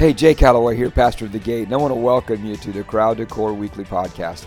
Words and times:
Hey, 0.00 0.14
Jay 0.14 0.34
Calloway 0.34 0.76
here, 0.76 0.90
pastor 0.90 1.26
of 1.26 1.32
the 1.32 1.38
Gate, 1.38 1.64
and 1.64 1.74
I 1.74 1.76
want 1.76 1.90
to 1.90 2.00
welcome 2.00 2.42
you 2.42 2.56
to 2.56 2.72
the 2.72 2.82
Crowd 2.82 3.18
to 3.18 3.26
Core 3.26 3.52
Weekly 3.52 3.84
Podcast, 3.84 4.46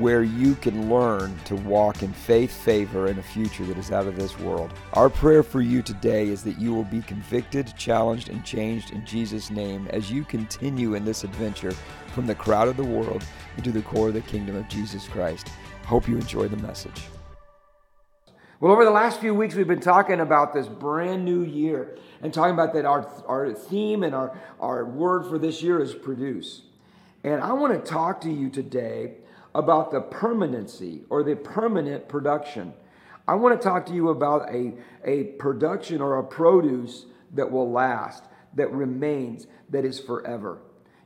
where 0.00 0.24
you 0.24 0.56
can 0.56 0.90
learn 0.90 1.38
to 1.44 1.54
walk 1.54 2.02
in 2.02 2.12
faith, 2.12 2.52
favor, 2.52 3.06
and 3.06 3.16
a 3.16 3.22
future 3.22 3.64
that 3.66 3.78
is 3.78 3.92
out 3.92 4.08
of 4.08 4.16
this 4.16 4.36
world. 4.40 4.74
Our 4.94 5.08
prayer 5.08 5.44
for 5.44 5.60
you 5.60 5.80
today 5.80 6.26
is 6.26 6.42
that 6.42 6.58
you 6.58 6.74
will 6.74 6.82
be 6.82 7.02
convicted, 7.02 7.72
challenged, 7.78 8.30
and 8.30 8.44
changed 8.44 8.90
in 8.90 9.06
Jesus' 9.06 9.48
name 9.48 9.86
as 9.90 10.10
you 10.10 10.24
continue 10.24 10.94
in 10.94 11.04
this 11.04 11.22
adventure 11.22 11.70
from 12.12 12.26
the 12.26 12.34
crowd 12.34 12.66
of 12.66 12.76
the 12.76 12.82
world 12.82 13.22
into 13.58 13.70
the 13.70 13.82
core 13.82 14.08
of 14.08 14.14
the 14.14 14.22
kingdom 14.22 14.56
of 14.56 14.68
Jesus 14.68 15.06
Christ. 15.06 15.50
Hope 15.84 16.08
you 16.08 16.16
enjoy 16.16 16.48
the 16.48 16.56
message. 16.56 17.00
Well, 18.60 18.72
over 18.72 18.84
the 18.84 18.90
last 18.90 19.20
few 19.20 19.34
weeks, 19.34 19.54
we've 19.54 19.66
been 19.66 19.80
talking 19.80 20.20
about 20.20 20.52
this 20.52 20.68
brand 20.68 21.24
new 21.24 21.42
year 21.42 21.96
and 22.20 22.32
talking 22.32 22.52
about 22.52 22.74
that 22.74 22.84
our, 22.84 23.10
our 23.26 23.54
theme 23.54 24.02
and 24.02 24.14
our, 24.14 24.38
our 24.60 24.84
word 24.84 25.24
for 25.24 25.38
this 25.38 25.62
year 25.62 25.80
is 25.80 25.94
produce. 25.94 26.60
And 27.24 27.40
I 27.40 27.54
want 27.54 27.72
to 27.72 27.90
talk 27.90 28.20
to 28.20 28.30
you 28.30 28.50
today 28.50 29.14
about 29.54 29.90
the 29.90 30.02
permanency 30.02 31.04
or 31.08 31.22
the 31.22 31.36
permanent 31.36 32.06
production. 32.06 32.74
I 33.26 33.36
want 33.36 33.58
to 33.58 33.66
talk 33.66 33.86
to 33.86 33.94
you 33.94 34.10
about 34.10 34.50
a, 34.50 34.74
a 35.06 35.24
production 35.38 36.02
or 36.02 36.18
a 36.18 36.22
produce 36.22 37.06
that 37.32 37.50
will 37.50 37.72
last, 37.72 38.24
that 38.56 38.70
remains, 38.72 39.46
that 39.70 39.86
is 39.86 39.98
forever. 39.98 40.58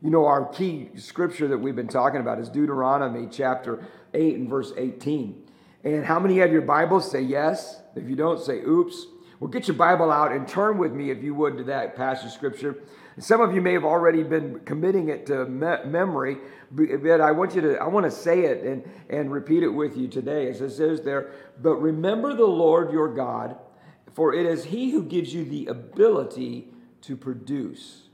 You 0.02 0.11
know, 0.11 0.27
our 0.27 0.45
key 0.45 0.89
scripture 0.97 1.47
that 1.47 1.59
we've 1.59 1.77
been 1.77 1.86
talking 1.86 2.20
about 2.20 2.41
is 2.41 2.48
Deuteronomy 2.48 3.28
chapter 3.30 3.86
8 4.12 4.34
and 4.34 4.50
verse 4.50 4.73
18. 4.77 5.44
And 5.84 6.02
how 6.02 6.19
many 6.19 6.38
have 6.38 6.51
your 6.51 6.62
Bibles? 6.62 7.11
Say 7.11 7.20
yes. 7.20 7.83
If 7.95 8.09
you 8.09 8.16
don't, 8.16 8.41
say 8.41 8.61
oops. 8.61 9.06
Well, 9.38 9.51
get 9.51 9.69
your 9.69 9.77
Bible 9.77 10.11
out 10.11 10.33
and 10.33 10.48
turn 10.48 10.79
with 10.79 10.92
me, 10.92 11.11
if 11.11 11.23
you 11.23 11.34
would, 11.34 11.59
to 11.59 11.65
that 11.65 11.95
passage 11.95 12.27
of 12.27 12.33
Scripture. 12.33 12.79
Some 13.19 13.42
of 13.42 13.55
you 13.55 13.61
may 13.61 13.75
have 13.75 13.84
already 13.84 14.23
been 14.23 14.61
committing 14.61 15.11
it 15.11 15.27
to 15.27 15.45
me- 15.45 15.84
memory, 15.84 16.39
but 16.70 17.20
I 17.20 17.31
want 17.33 17.55
you 17.55 17.61
to, 17.61 17.77
I 17.77 17.86
want 17.86 18.05
to 18.05 18.11
say 18.11 18.47
it 18.47 18.64
and, 18.64 18.91
and 19.11 19.31
repeat 19.31 19.62
it 19.62 19.69
with 19.69 19.97
you 19.97 20.08
today. 20.08 20.48
As 20.48 20.62
it 20.62 20.70
says 20.70 21.03
there, 21.03 21.33
but 21.61 21.75
remember 21.75 22.34
the 22.34 22.47
Lord 22.47 22.91
your 22.91 23.14
God, 23.14 23.56
for 24.14 24.34
it 24.34 24.47
is 24.47 24.64
He 24.64 24.91
who 24.91 25.05
gives 25.05 25.34
you 25.34 25.45
the 25.45 25.67
ability 25.67 26.69
to 27.03 27.17
produce. 27.17 28.05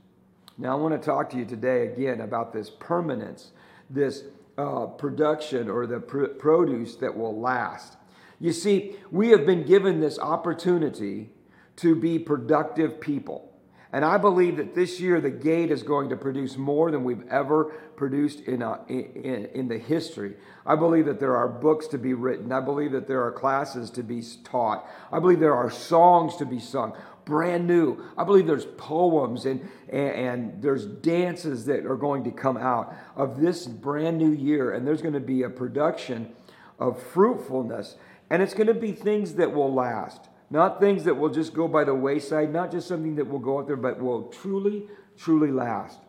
Now, 0.57 0.73
I 0.73 0.75
want 0.75 1.01
to 1.01 1.03
talk 1.03 1.29
to 1.29 1.37
you 1.37 1.45
today 1.45 1.87
again 1.87 2.19
about 2.21 2.51
this 2.51 2.69
permanence, 2.69 3.51
this 3.89 4.25
uh, 4.61 4.85
production 4.85 5.69
or 5.69 5.87
the 5.87 5.99
pr- 5.99 6.25
produce 6.25 6.95
that 6.95 7.17
will 7.17 7.39
last. 7.39 7.97
You 8.39 8.53
see, 8.53 8.95
we 9.11 9.29
have 9.29 9.45
been 9.45 9.65
given 9.65 9.99
this 9.99 10.19
opportunity 10.19 11.31
to 11.77 11.95
be 11.95 12.19
productive 12.19 12.99
people. 13.01 13.47
And 13.93 14.05
I 14.05 14.17
believe 14.17 14.57
that 14.57 14.73
this 14.73 15.01
year 15.01 15.19
the 15.19 15.29
gate 15.29 15.69
is 15.69 15.83
going 15.83 16.09
to 16.09 16.15
produce 16.15 16.55
more 16.55 16.91
than 16.91 17.03
we've 17.03 17.27
ever 17.27 17.65
produced 17.97 18.41
in, 18.41 18.61
a, 18.61 18.79
in, 18.87 19.49
in, 19.53 19.67
the 19.67 19.77
history. 19.77 20.35
I 20.65 20.75
believe 20.75 21.05
that 21.07 21.19
there 21.19 21.35
are 21.35 21.49
books 21.49 21.87
to 21.87 21.97
be 21.97 22.13
written. 22.13 22.53
I 22.53 22.61
believe 22.61 22.93
that 22.93 23.07
there 23.07 23.21
are 23.21 23.31
classes 23.31 23.89
to 23.91 24.03
be 24.03 24.23
taught. 24.45 24.87
I 25.11 25.19
believe 25.19 25.41
there 25.41 25.55
are 25.55 25.69
songs 25.69 26.37
to 26.37 26.45
be 26.45 26.59
sung 26.59 26.95
brand 27.25 27.67
new. 27.67 28.03
I 28.17 28.23
believe 28.23 28.47
there's 28.47 28.65
poems 28.65 29.45
and, 29.45 29.69
and, 29.89 30.09
and, 30.09 30.61
there's 30.61 30.85
dances 30.85 31.65
that 31.65 31.85
are 31.85 31.95
going 31.95 32.23
to 32.25 32.31
come 32.31 32.57
out 32.57 32.95
of 33.15 33.39
this 33.39 33.67
brand 33.67 34.17
new 34.17 34.31
year. 34.31 34.73
And 34.73 34.85
there's 34.85 35.01
going 35.01 35.13
to 35.13 35.19
be 35.19 35.43
a 35.43 35.49
production 35.49 36.33
of 36.79 37.01
fruitfulness. 37.01 37.95
And 38.29 38.41
it's 38.41 38.53
going 38.53 38.67
to 38.67 38.73
be 38.73 38.91
things 38.91 39.35
that 39.35 39.53
will 39.53 39.73
last, 39.73 40.29
not 40.49 40.79
things 40.79 41.03
that 41.03 41.15
will 41.15 41.29
just 41.29 41.53
go 41.53 41.67
by 41.67 41.83
the 41.83 41.95
wayside, 41.95 42.51
not 42.51 42.71
just 42.71 42.87
something 42.87 43.15
that 43.15 43.27
will 43.27 43.39
go 43.39 43.59
out 43.59 43.67
there, 43.67 43.75
but 43.75 44.01
will 44.01 44.23
truly, 44.23 44.87
truly 45.17 45.51
last. 45.51 45.99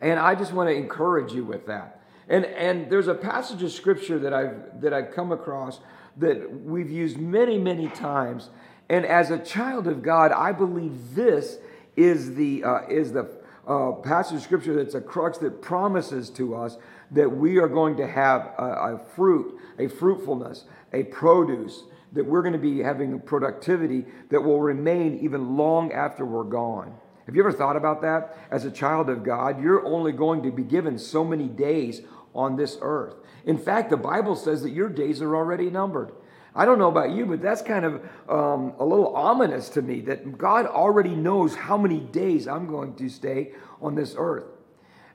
And 0.00 0.18
I 0.18 0.34
just 0.34 0.52
want 0.52 0.68
to 0.68 0.74
encourage 0.74 1.32
you 1.32 1.44
with 1.44 1.66
that. 1.66 2.02
And, 2.28 2.44
and 2.46 2.90
there's 2.90 3.08
a 3.08 3.14
passage 3.14 3.62
of 3.62 3.70
scripture 3.70 4.18
that 4.18 4.32
I've, 4.32 4.80
that 4.80 4.92
I've 4.92 5.12
come 5.12 5.30
across 5.30 5.80
that 6.16 6.62
we've 6.64 6.90
used 6.90 7.18
many, 7.18 7.58
many 7.58 7.88
times 7.88 8.50
and 8.88 9.04
as 9.06 9.30
a 9.30 9.38
child 9.38 9.86
of 9.86 10.02
God, 10.02 10.32
I 10.32 10.52
believe 10.52 11.14
this 11.14 11.58
is 11.96 12.34
the, 12.34 12.64
uh, 12.64 12.86
is 12.88 13.12
the 13.12 13.30
uh, 13.66 13.92
passage 13.92 14.36
of 14.36 14.42
scripture 14.42 14.74
that's 14.74 14.94
a 14.94 15.00
crux 15.00 15.38
that 15.38 15.62
promises 15.62 16.28
to 16.30 16.54
us 16.54 16.76
that 17.10 17.30
we 17.30 17.58
are 17.58 17.68
going 17.68 17.96
to 17.96 18.06
have 18.06 18.52
a, 18.58 18.94
a 18.94 19.00
fruit, 19.14 19.58
a 19.78 19.88
fruitfulness, 19.88 20.64
a 20.92 21.04
produce, 21.04 21.84
that 22.12 22.24
we're 22.24 22.42
going 22.42 22.52
to 22.52 22.58
be 22.58 22.80
having 22.80 23.20
productivity 23.20 24.04
that 24.30 24.40
will 24.40 24.60
remain 24.60 25.18
even 25.20 25.56
long 25.56 25.92
after 25.92 26.24
we're 26.24 26.44
gone. 26.44 26.96
Have 27.26 27.34
you 27.34 27.42
ever 27.42 27.52
thought 27.52 27.76
about 27.76 28.02
that? 28.02 28.36
As 28.50 28.64
a 28.64 28.70
child 28.70 29.08
of 29.08 29.24
God, 29.24 29.62
you're 29.62 29.84
only 29.84 30.12
going 30.12 30.42
to 30.42 30.52
be 30.52 30.62
given 30.62 30.98
so 30.98 31.24
many 31.24 31.48
days 31.48 32.02
on 32.34 32.56
this 32.56 32.78
earth. 32.82 33.14
In 33.46 33.58
fact, 33.58 33.90
the 33.90 33.96
Bible 33.96 34.36
says 34.36 34.62
that 34.62 34.70
your 34.70 34.88
days 34.88 35.22
are 35.22 35.34
already 35.34 35.70
numbered. 35.70 36.12
I 36.56 36.64
don't 36.64 36.78
know 36.78 36.88
about 36.88 37.10
you, 37.10 37.26
but 37.26 37.42
that's 37.42 37.62
kind 37.62 37.84
of 37.84 37.94
um, 38.28 38.74
a 38.78 38.84
little 38.84 39.14
ominous 39.16 39.68
to 39.70 39.82
me 39.82 40.00
that 40.02 40.38
God 40.38 40.66
already 40.66 41.14
knows 41.16 41.54
how 41.54 41.76
many 41.76 41.98
days 41.98 42.46
I'm 42.46 42.68
going 42.68 42.94
to 42.96 43.08
stay 43.08 43.52
on 43.82 43.94
this 43.94 44.14
earth. 44.16 44.44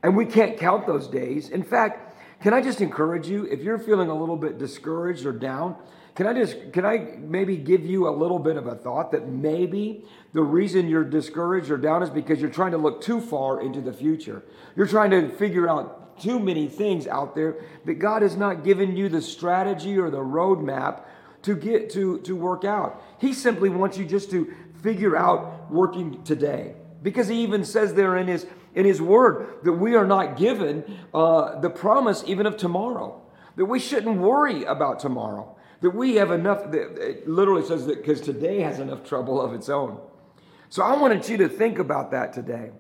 And 0.03 0.17
we 0.17 0.25
can't 0.25 0.57
count 0.57 0.85
those 0.85 1.07
days. 1.07 1.50
In 1.50 1.63
fact, 1.63 2.09
can 2.41 2.53
I 2.53 2.61
just 2.61 2.81
encourage 2.81 3.27
you 3.27 3.45
if 3.45 3.61
you're 3.61 3.79
feeling 3.79 4.09
a 4.09 4.16
little 4.17 4.38
bit 4.38 4.57
discouraged 4.57 5.25
or 5.25 5.33
down? 5.33 5.75
Can 6.16 6.27
I 6.27 6.33
just 6.33 6.73
can 6.73 6.85
I 6.85 7.16
maybe 7.17 7.56
give 7.56 7.85
you 7.85 8.09
a 8.09 8.11
little 8.11 8.39
bit 8.39 8.57
of 8.57 8.67
a 8.67 8.75
thought 8.75 9.11
that 9.11 9.29
maybe 9.29 10.03
the 10.33 10.41
reason 10.41 10.89
you're 10.89 11.03
discouraged 11.03 11.69
or 11.69 11.77
down 11.77 12.03
is 12.03 12.09
because 12.09 12.41
you're 12.41 12.50
trying 12.50 12.71
to 12.71 12.77
look 12.77 13.01
too 13.01 13.21
far 13.21 13.61
into 13.61 13.79
the 13.79 13.94
future. 13.94 14.44
You're 14.75 14.88
trying 14.88 15.11
to 15.11 15.29
figure 15.29 15.69
out 15.69 16.19
too 16.19 16.39
many 16.39 16.67
things 16.67 17.07
out 17.07 17.35
there 17.35 17.63
that 17.85 17.95
God 17.95 18.21
has 18.21 18.35
not 18.35 18.66
given 18.66 18.97
you 18.97 19.07
the 19.07 19.21
strategy 19.21 19.97
or 19.97 20.09
the 20.09 20.17
roadmap 20.17 21.03
to 21.44 21.55
get 21.55 21.89
to, 21.91 22.19
to 22.19 22.35
work 22.35 22.63
out. 22.63 23.01
He 23.19 23.33
simply 23.33 23.69
wants 23.69 23.97
you 23.97 24.05
just 24.05 24.29
to 24.31 24.53
figure 24.81 25.16
out 25.16 25.72
working 25.72 26.23
today. 26.23 26.75
Because 27.01 27.27
he 27.27 27.44
even 27.44 27.63
says 27.63 27.94
there 27.94 28.17
in 28.17 28.27
his 28.27 28.45
in 28.75 28.85
his 28.85 29.01
word 29.01 29.63
that 29.63 29.73
we 29.73 29.95
are 29.95 30.05
not 30.05 30.38
given 30.38 30.83
uh, 31.13 31.59
the 31.59 31.69
promise 31.69 32.23
even 32.27 32.45
of 32.45 32.57
tomorrow. 32.57 33.22
That 33.55 33.66
we 33.66 33.79
shouldn't 33.79 34.17
worry 34.19 34.63
about 34.63 35.00
tomorrow. 35.00 35.55
That 35.81 35.91
we 35.91 36.16
have 36.16 36.31
enough, 36.31 36.72
that 36.72 36.97
it 36.97 37.27
literally 37.27 37.66
says 37.66 37.85
that 37.88 37.97
because 37.97 38.21
today 38.21 38.61
has 38.61 38.79
enough 38.79 39.03
trouble 39.03 39.41
of 39.41 39.53
its 39.53 39.69
own. 39.69 40.00
So 40.69 40.83
I 40.83 40.95
wanted 40.97 41.27
you 41.27 41.38
to 41.38 41.50
think 41.50 41.79
about 41.79 42.11
that 42.11 42.31
today. 42.33 42.71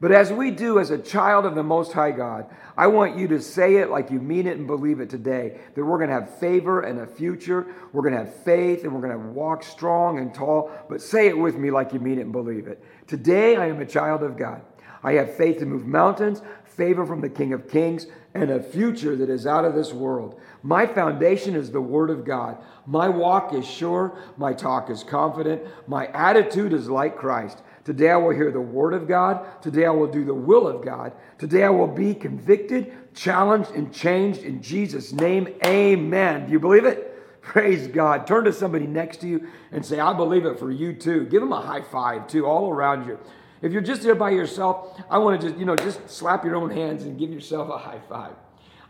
But 0.00 0.12
as 0.12 0.32
we 0.32 0.52
do 0.52 0.78
as 0.78 0.90
a 0.90 0.98
child 0.98 1.44
of 1.44 1.56
the 1.56 1.62
Most 1.64 1.92
High 1.92 2.12
God, 2.12 2.46
I 2.76 2.86
want 2.86 3.16
you 3.16 3.26
to 3.28 3.40
say 3.40 3.76
it 3.76 3.90
like 3.90 4.12
you 4.12 4.20
mean 4.20 4.46
it 4.46 4.56
and 4.56 4.66
believe 4.66 5.00
it 5.00 5.10
today 5.10 5.58
that 5.74 5.84
we're 5.84 5.98
going 5.98 6.08
to 6.08 6.14
have 6.14 6.38
favor 6.38 6.82
and 6.82 7.00
a 7.00 7.06
future. 7.06 7.66
We're 7.92 8.02
going 8.02 8.14
to 8.14 8.24
have 8.24 8.42
faith 8.44 8.84
and 8.84 8.94
we're 8.94 9.00
going 9.00 9.20
to 9.20 9.28
walk 9.30 9.64
strong 9.64 10.20
and 10.20 10.32
tall. 10.32 10.70
But 10.88 11.02
say 11.02 11.26
it 11.26 11.36
with 11.36 11.56
me 11.56 11.72
like 11.72 11.92
you 11.92 11.98
mean 11.98 12.18
it 12.18 12.22
and 12.22 12.32
believe 12.32 12.68
it. 12.68 12.80
Today, 13.08 13.56
I 13.56 13.66
am 13.66 13.80
a 13.80 13.86
child 13.86 14.22
of 14.22 14.36
God. 14.36 14.62
I 15.02 15.14
have 15.14 15.34
faith 15.34 15.58
to 15.58 15.66
move 15.66 15.84
mountains, 15.84 16.42
favor 16.64 17.04
from 17.04 17.20
the 17.20 17.28
King 17.28 17.52
of 17.52 17.68
Kings, 17.68 18.06
and 18.34 18.50
a 18.50 18.62
future 18.62 19.16
that 19.16 19.30
is 19.30 19.46
out 19.48 19.64
of 19.64 19.74
this 19.74 19.92
world. 19.92 20.40
My 20.62 20.86
foundation 20.86 21.56
is 21.56 21.72
the 21.72 21.80
Word 21.80 22.10
of 22.10 22.24
God. 22.24 22.58
My 22.86 23.08
walk 23.08 23.52
is 23.52 23.66
sure. 23.66 24.16
My 24.36 24.52
talk 24.52 24.90
is 24.90 25.02
confident. 25.02 25.62
My 25.88 26.06
attitude 26.08 26.72
is 26.72 26.88
like 26.88 27.16
Christ. 27.16 27.62
Today 27.88 28.10
I 28.10 28.18
will 28.18 28.34
hear 28.34 28.52
the 28.52 28.60
word 28.60 28.92
of 28.92 29.08
God. 29.08 29.62
Today 29.62 29.86
I 29.86 29.90
will 29.90 30.08
do 30.08 30.22
the 30.22 30.34
will 30.34 30.68
of 30.68 30.84
God. 30.84 31.10
Today 31.38 31.64
I 31.64 31.70
will 31.70 31.86
be 31.86 32.14
convicted, 32.14 33.14
challenged, 33.14 33.70
and 33.70 33.90
changed 33.90 34.42
in 34.42 34.60
Jesus' 34.60 35.10
name. 35.10 35.48
Amen. 35.64 36.44
Do 36.44 36.52
you 36.52 36.60
believe 36.60 36.84
it? 36.84 37.40
Praise 37.40 37.86
God. 37.86 38.26
Turn 38.26 38.44
to 38.44 38.52
somebody 38.52 38.86
next 38.86 39.22
to 39.22 39.26
you 39.26 39.48
and 39.72 39.82
say, 39.82 40.00
I 40.00 40.12
believe 40.12 40.44
it 40.44 40.58
for 40.58 40.70
you 40.70 40.92
too. 40.92 41.24
Give 41.28 41.40
them 41.40 41.50
a 41.50 41.62
high 41.62 41.80
five 41.80 42.26
too, 42.26 42.44
all 42.44 42.68
around 42.70 43.06
you. 43.06 43.18
If 43.62 43.72
you're 43.72 43.80
just 43.80 44.02
there 44.02 44.14
by 44.14 44.32
yourself, 44.32 45.00
I 45.08 45.16
want 45.16 45.40
to 45.40 45.48
just, 45.48 45.58
you 45.58 45.64
know, 45.64 45.74
just 45.74 46.10
slap 46.10 46.44
your 46.44 46.56
own 46.56 46.68
hands 46.68 47.04
and 47.04 47.18
give 47.18 47.30
yourself 47.30 47.70
a 47.70 47.78
high 47.78 48.00
five. 48.06 48.34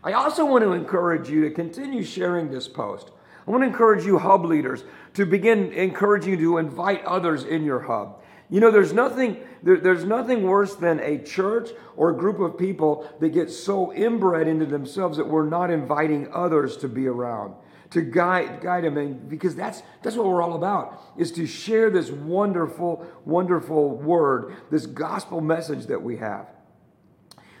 I 0.03 0.11
also 0.11 0.45
want 0.45 0.65
to 0.65 0.73
encourage 0.73 1.29
you 1.29 1.47
to 1.47 1.51
continue 1.51 2.03
sharing 2.03 2.51
this 2.51 2.67
post. 2.67 3.11
I 3.47 3.51
want 3.51 3.63
to 3.63 3.67
encourage 3.67 4.05
you, 4.05 4.19
hub 4.19 4.43
leaders, 4.43 4.83
to 5.13 5.25
begin 5.25 5.71
encouraging 5.71 6.31
you 6.31 6.37
to 6.39 6.57
invite 6.57 7.03
others 7.05 7.45
in 7.45 7.63
your 7.63 7.79
hub. 7.79 8.18
You 8.49 8.59
know, 8.59 8.71
there's 8.71 8.93
nothing, 8.93 9.37
there, 9.61 9.77
there's 9.77 10.05
nothing 10.05 10.43
worse 10.43 10.75
than 10.75 10.99
a 11.01 11.19
church 11.19 11.69
or 11.95 12.09
a 12.09 12.15
group 12.15 12.39
of 12.39 12.57
people 12.57 13.07
that 13.19 13.29
get 13.29 13.51
so 13.51 13.93
inbred 13.93 14.47
into 14.47 14.65
themselves 14.65 15.17
that 15.17 15.27
we're 15.27 15.47
not 15.47 15.69
inviting 15.69 16.33
others 16.33 16.75
to 16.77 16.87
be 16.87 17.07
around, 17.07 17.53
to 17.91 18.01
guide, 18.01 18.61
guide 18.61 18.85
them. 18.85 18.97
And 18.97 19.29
because 19.29 19.55
that's, 19.55 19.83
that's 20.01 20.15
what 20.15 20.25
we're 20.25 20.41
all 20.41 20.55
about, 20.55 20.99
is 21.15 21.31
to 21.33 21.45
share 21.45 21.91
this 21.91 22.09
wonderful, 22.09 23.05
wonderful 23.23 23.97
word, 23.97 24.55
this 24.71 24.87
gospel 24.87 25.41
message 25.41 25.85
that 25.85 26.01
we 26.01 26.17
have. 26.17 26.47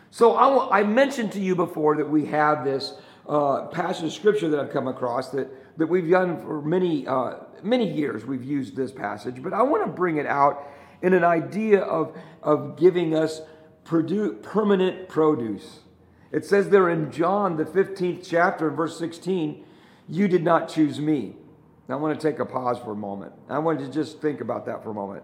So 0.09 0.33
I, 0.33 0.79
I 0.79 0.83
mentioned 0.83 1.33
to 1.33 1.39
you 1.39 1.55
before 1.55 1.97
that 1.97 2.09
we 2.09 2.25
have 2.25 2.63
this 2.63 2.93
uh, 3.27 3.67
passage 3.67 4.05
of 4.05 4.13
scripture 4.13 4.49
that 4.49 4.59
I've 4.59 4.71
come 4.71 4.87
across 4.87 5.29
that, 5.29 5.47
that 5.77 5.85
we've 5.85 6.09
done 6.09 6.41
for 6.41 6.63
many, 6.63 7.05
uh, 7.05 7.35
many 7.61 7.87
years. 7.87 8.25
We've 8.25 8.43
used 8.43 8.75
this 8.75 8.91
passage, 8.91 9.43
but 9.43 9.53
I 9.53 9.61
want 9.61 9.85
to 9.85 9.91
bring 9.91 10.17
it 10.17 10.25
out 10.25 10.67
in 11.01 11.13
an 11.13 11.23
idea 11.23 11.81
of, 11.81 12.17
of 12.41 12.77
giving 12.77 13.15
us 13.15 13.41
produ- 13.85 14.41
permanent 14.41 15.09
produce. 15.09 15.79
It 16.31 16.45
says 16.45 16.69
there 16.69 16.89
in 16.89 17.11
John, 17.11 17.57
the 17.57 17.65
15th 17.65 18.27
chapter, 18.27 18.69
verse 18.69 18.97
16, 18.99 19.65
you 20.07 20.27
did 20.27 20.43
not 20.43 20.69
choose 20.69 20.99
me. 20.99 21.35
Now, 21.87 21.97
I 21.97 22.01
want 22.01 22.19
to 22.19 22.31
take 22.31 22.39
a 22.39 22.45
pause 22.45 22.77
for 22.77 22.91
a 22.91 22.95
moment. 22.95 23.33
I 23.49 23.57
want 23.59 23.79
to 23.79 23.89
just 23.89 24.21
think 24.21 24.41
about 24.41 24.65
that 24.67 24.83
for 24.83 24.91
a 24.91 24.93
moment. 24.93 25.23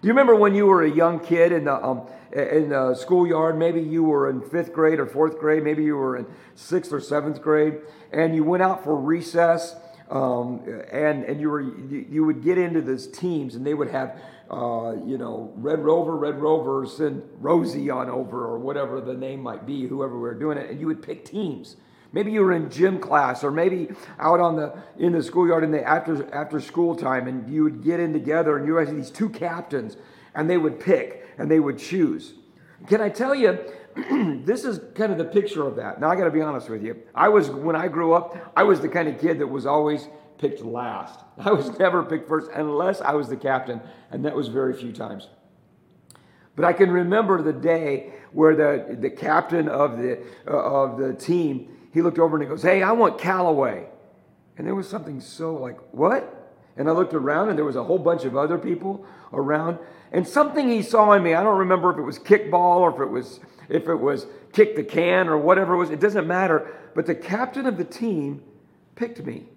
Do 0.00 0.08
you 0.08 0.12
remember 0.12 0.36
when 0.36 0.54
you 0.54 0.66
were 0.66 0.82
a 0.82 0.90
young 0.90 1.18
kid 1.18 1.50
in 1.50 1.64
the, 1.64 1.74
um, 1.74 2.06
in 2.30 2.68
the 2.68 2.94
schoolyard? 2.94 3.58
Maybe 3.58 3.80
you 3.80 4.04
were 4.04 4.28
in 4.28 4.42
fifth 4.42 4.72
grade 4.72 5.00
or 5.00 5.06
fourth 5.06 5.38
grade. 5.38 5.64
Maybe 5.64 5.82
you 5.82 5.96
were 5.96 6.18
in 6.18 6.26
sixth 6.54 6.92
or 6.92 7.00
seventh 7.00 7.40
grade, 7.40 7.78
and 8.12 8.34
you 8.34 8.44
went 8.44 8.62
out 8.62 8.84
for 8.84 8.94
recess. 8.94 9.74
Um, 10.10 10.62
and 10.92 11.24
and 11.24 11.40
you 11.40 11.50
were 11.50 11.62
you, 11.62 12.24
would 12.24 12.42
get 12.42 12.58
into 12.58 12.82
these 12.82 13.06
teams, 13.06 13.54
and 13.54 13.66
they 13.66 13.74
would 13.74 13.90
have 13.90 14.20
uh, 14.50 14.94
you 15.04 15.16
know, 15.16 15.52
Red 15.56 15.80
Rover, 15.80 16.16
Red 16.16 16.36
Rover, 16.36 16.86
send 16.86 17.22
Rosie 17.40 17.88
on 17.88 18.10
over, 18.10 18.44
or 18.44 18.58
whatever 18.58 19.00
the 19.00 19.14
name 19.14 19.40
might 19.40 19.64
be, 19.66 19.86
whoever 19.86 20.14
we 20.14 20.20
were 20.20 20.34
doing 20.34 20.58
it, 20.58 20.70
and 20.70 20.78
you 20.78 20.86
would 20.86 21.02
pick 21.02 21.24
teams. 21.24 21.76
Maybe 22.12 22.30
you 22.30 22.42
were 22.42 22.52
in 22.52 22.70
gym 22.70 23.00
class, 23.00 23.42
or 23.42 23.50
maybe 23.50 23.88
out 24.18 24.40
on 24.40 24.56
the 24.56 24.76
in 24.98 25.12
the 25.12 25.22
schoolyard 25.22 25.64
in 25.64 25.70
the 25.70 25.82
after 25.82 26.32
after 26.32 26.60
school 26.60 26.94
time, 26.94 27.26
and 27.26 27.52
you 27.52 27.64
would 27.64 27.82
get 27.82 27.98
in 27.98 28.12
together, 28.12 28.56
and 28.56 28.66
you 28.66 28.76
had 28.76 28.94
these 28.94 29.10
two 29.10 29.30
captains, 29.30 29.96
and 30.34 30.48
they 30.48 30.58
would 30.58 30.78
pick 30.78 31.24
and 31.38 31.50
they 31.50 31.60
would 31.60 31.78
choose. 31.78 32.34
Can 32.86 33.00
I 33.00 33.08
tell 33.08 33.34
you? 33.34 33.58
this 34.44 34.64
is 34.64 34.80
kind 34.94 35.12
of 35.12 35.18
the 35.18 35.24
picture 35.24 35.66
of 35.66 35.76
that. 35.76 36.00
Now 36.00 36.10
I 36.10 36.16
got 36.16 36.24
to 36.24 36.30
be 36.30 36.40
honest 36.40 36.68
with 36.68 36.82
you. 36.82 37.00
I 37.14 37.28
was 37.28 37.50
when 37.50 37.76
I 37.76 37.88
grew 37.88 38.12
up, 38.12 38.52
I 38.56 38.64
was 38.64 38.80
the 38.80 38.88
kind 38.88 39.08
of 39.08 39.20
kid 39.20 39.38
that 39.38 39.46
was 39.46 39.66
always 39.66 40.08
picked 40.38 40.62
last. 40.62 41.20
I 41.38 41.52
was 41.52 41.78
never 41.78 42.02
picked 42.02 42.28
first 42.28 42.50
unless 42.52 43.00
I 43.00 43.12
was 43.12 43.28
the 43.28 43.36
captain, 43.36 43.80
and 44.10 44.24
that 44.24 44.34
was 44.34 44.48
very 44.48 44.74
few 44.74 44.92
times. 44.92 45.28
But 46.56 46.64
I 46.64 46.72
can 46.72 46.90
remember 46.90 47.42
the 47.42 47.52
day 47.52 48.12
where 48.32 48.54
the, 48.54 48.96
the 48.96 49.10
captain 49.10 49.68
of 49.68 49.98
the, 49.98 50.20
uh, 50.46 50.50
of 50.50 50.98
the 50.98 51.14
team, 51.14 51.68
he 51.92 52.00
looked 52.02 52.18
over 52.18 52.36
and 52.36 52.44
he 52.44 52.48
goes, 52.48 52.62
Hey, 52.62 52.82
I 52.82 52.92
want 52.92 53.18
Callaway. 53.18 53.86
And 54.56 54.66
there 54.66 54.74
was 54.74 54.88
something 54.88 55.20
so 55.20 55.54
like, 55.54 55.78
What? 55.92 56.40
And 56.76 56.88
I 56.88 56.92
looked 56.92 57.14
around 57.14 57.48
and 57.48 57.58
there 57.58 57.64
was 57.64 57.76
a 57.76 57.84
whole 57.84 57.98
bunch 57.98 58.24
of 58.24 58.36
other 58.36 58.58
people 58.58 59.06
around. 59.32 59.78
And 60.12 60.26
something 60.26 60.68
he 60.68 60.82
saw 60.82 61.12
in 61.12 61.22
me, 61.22 61.34
I 61.34 61.42
don't 61.42 61.58
remember 61.58 61.90
if 61.90 61.98
it 61.98 62.02
was 62.02 62.18
kickball 62.18 62.78
or 62.78 62.94
if 62.94 63.00
it 63.00 63.10
was 63.10 63.40
if 63.68 63.88
it 63.88 63.94
was 63.94 64.26
kick 64.52 64.76
the 64.76 64.84
can 64.84 65.28
or 65.28 65.36
whatever 65.36 65.74
it 65.74 65.78
was, 65.78 65.90
it 65.90 66.00
doesn't 66.00 66.26
matter. 66.26 66.74
But 66.94 67.06
the 67.06 67.14
captain 67.14 67.66
of 67.66 67.76
the 67.76 67.84
team 67.84 68.42
picked 68.94 69.24
me. 69.24 69.48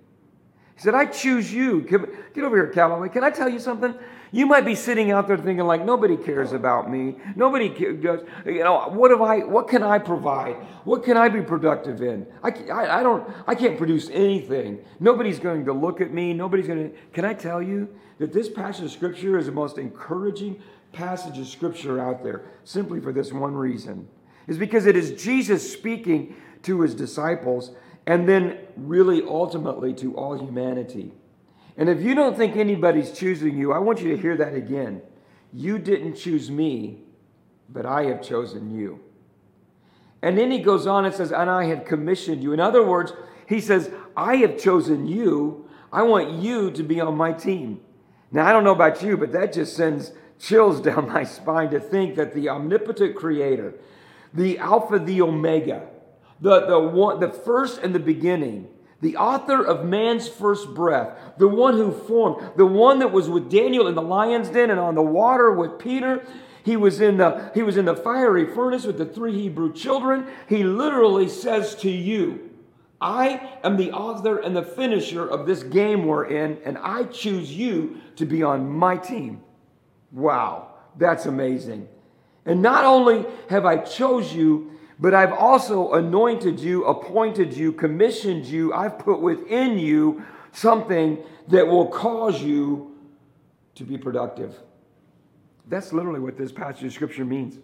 He 0.75 0.83
said, 0.83 0.94
I 0.94 1.06
choose 1.06 1.51
you. 1.51 1.81
Get 1.81 2.44
over 2.44 2.56
here, 2.56 2.68
Callaway. 2.68 3.09
Can 3.09 3.24
I 3.24 3.31
tell 3.31 3.50
you 3.50 3.59
something? 3.59 3.95
You 4.31 4.45
might 4.45 4.65
be 4.65 4.75
sitting 4.75 5.09
out 5.12 5.27
there 5.27 5.38
thinking 5.38 5.65
like 5.65 5.83
nobody 5.83 6.18
cares 6.18 6.51
about 6.51 6.92
me. 6.92 7.15
Nobody 7.36 7.69
does. 7.69 8.21
You 8.45 8.63
know 8.63 8.89
what 8.89 9.12
have 9.12 9.21
I? 9.21 9.39
What 9.39 9.68
can 9.69 9.81
I 9.81 10.00
provide? 10.00 10.56
What 10.83 11.04
can 11.04 11.18
I 11.18 11.30
be 11.30 11.42
productive 11.42 12.01
in? 12.01 12.27
I, 12.44 12.50
I, 12.71 13.00
I 13.00 13.04
don't. 13.04 13.27
I 13.48 13.56
can't 13.56 13.77
produce 13.77 14.09
anything. 14.12 14.80
Nobody's 15.00 15.39
going 15.39 15.65
to 15.65 15.74
look 15.74 16.01
at 16.01 16.13
me. 16.13 16.33
Nobody's 16.33 16.68
going 16.68 16.92
to. 16.92 16.98
Can 17.13 17.25
I 17.25 17.33
tell 17.33 17.62
you 17.62 17.89
that 18.19 18.33
this 18.33 18.50
passage 18.50 18.86
of 18.86 18.92
scripture 18.92 19.38
is 19.38 19.45
the 19.45 19.51
most 19.51 19.77
encouraging 19.77 20.62
passage 20.97 21.38
of 21.38 21.47
scripture 21.47 21.99
out 21.99 22.23
there? 22.23 22.45
Simply 22.63 22.99
for 22.99 23.13
this 23.13 23.31
one 23.31 23.55
reason, 23.55 24.07
is 24.47 24.57
because 24.57 24.85
it 24.85 24.95
is 24.95 25.21
Jesus 25.21 25.71
speaking 25.71 26.35
to 26.63 26.81
his 26.81 26.95
disciples 26.95 27.71
and 28.07 28.27
then 28.27 28.57
really 28.75 29.21
ultimately 29.21 29.94
to 29.94 30.15
all 30.15 30.38
humanity. 30.38 31.13
And 31.77 31.89
if 31.89 32.01
you 32.01 32.15
don't 32.15 32.35
think 32.35 32.55
anybody's 32.55 33.11
choosing 33.11 33.57
you, 33.57 33.71
I 33.71 33.77
want 33.77 34.01
you 34.01 34.15
to 34.15 34.21
hear 34.21 34.35
that 34.38 34.55
again. 34.55 35.01
You 35.53 35.77
didn't 35.77 36.15
choose 36.15 36.49
me, 36.49 37.03
but 37.69 37.85
I 37.85 38.05
have 38.05 38.21
chosen 38.21 38.75
you. 38.75 38.99
And 40.21 40.38
then 40.38 40.49
he 40.49 40.59
goes 40.59 40.88
on 40.88 41.05
and 41.05 41.13
says, 41.13 41.31
And 41.31 41.49
I 41.49 41.65
have 41.65 41.85
commissioned 41.85 42.41
you. 42.41 42.53
In 42.53 42.59
other 42.59 42.83
words, 42.83 43.13
he 43.47 43.61
says, 43.61 43.91
I 44.15 44.38
have 44.38 44.57
chosen 44.57 45.07
you. 45.07 45.69
I 45.91 46.03
want 46.03 46.31
you 46.31 46.71
to 46.71 46.83
be 46.83 46.99
on 46.99 47.15
my 47.15 47.33
team. 47.33 47.81
Now, 48.31 48.45
I 48.47 48.51
don't 48.51 48.63
know 48.63 48.73
about 48.73 49.01
you, 49.01 49.15
but 49.15 49.31
that 49.33 49.53
just 49.53 49.75
sends 49.75 50.11
chills 50.39 50.81
down 50.81 51.07
my 51.07 51.24
spine 51.24 51.69
to 51.72 51.80
think 51.80 52.16
that 52.16 52.34
the 52.34 52.50
omnipotent 52.50 53.16
creator, 53.16 53.74
the 54.34 54.57
Alpha, 54.60 55.00
the 55.00 55.22
Omega, 55.22 55.88
the, 56.42 56.66
the, 56.68 56.80
one, 56.80 57.19
the 57.19 57.30
first 57.30 57.80
and 57.80 57.95
the 57.95 58.00
beginning, 58.00 58.68
the 59.01 59.18
author 59.18 59.63
of 59.63 59.86
man's 59.86 60.28
first 60.28 60.74
breath, 60.74 61.18
the 61.38 61.48
one 61.48 61.75
who 61.75 61.92
formed, 61.92 62.57
the 62.57 62.66
one 62.66 63.00
that 63.00 63.12
was 63.12 63.30
with 63.30 63.50
Daniel 63.50 63.88
in 63.88 63.95
the 63.95 64.01
lion's 64.01 64.50
den 64.50 64.69
and 64.69 64.80
on 64.80 64.95
the 64.95 65.01
water 65.01 65.51
with 65.51 65.78
Peter. 65.78 66.25
He 66.63 66.75
was 66.75 67.00
in 67.00 67.18
the, 67.18 67.51
he 67.54 67.62
was 67.62 67.78
in 67.78 67.86
the 67.86 67.95
fiery 67.95 68.54
furnace 68.54 68.86
with 68.86 68.98
the 68.98 69.06
three 69.06 69.33
Hebrew 69.33 69.72
children. 69.72 70.28
He 70.50 70.63
literally 70.63 71.30
says 71.30 71.75
to 71.75 71.90
you, 71.90 72.50
I 73.00 73.60
am 73.63 73.78
the 73.78 73.92
author 73.92 74.40
and 74.40 74.56
the 74.56 74.63
finisher 74.63 75.28
of 75.28 75.45
this 75.45 75.62
game 75.62 76.06
we're 76.06 76.25
in, 76.25 76.57
and 76.66 76.78
I 76.80 77.04
choose 77.04 77.51
you 77.51 78.01
to 78.16 78.25
be 78.25 78.42
on 78.42 78.68
my 78.68 78.98
team. 78.98 79.44
Wow, 80.18 80.69
that's 80.98 81.28
amazing. 81.28 81.88
And 82.44 82.60
not 82.60 82.86
only 82.86 83.24
have 83.52 83.68
I 83.68 83.78
chose 83.78 84.34
you, 84.34 84.72
but 85.00 85.14
I've 85.14 85.31
also 85.31 85.94
anointed 85.94 86.60
you, 86.60 86.86
appointed 86.86 87.56
you, 87.56 87.72
commissioned 87.72 88.48
you. 88.48 88.74
I've 88.74 88.98
put 88.98 89.22
within 89.22 89.78
you 89.78 90.25
something 90.54 91.19
that 91.50 91.68
will 91.68 91.86
cause 91.90 92.42
you 92.42 92.96
to 93.75 93.84
be 93.84 93.96
productive. 93.96 94.56
That's 95.68 95.94
literally 95.94 96.19
what 96.19 96.36
this 96.36 96.52
passage 96.52 96.86
of 96.86 96.94
scripture 96.94 97.24
means. 97.25 97.60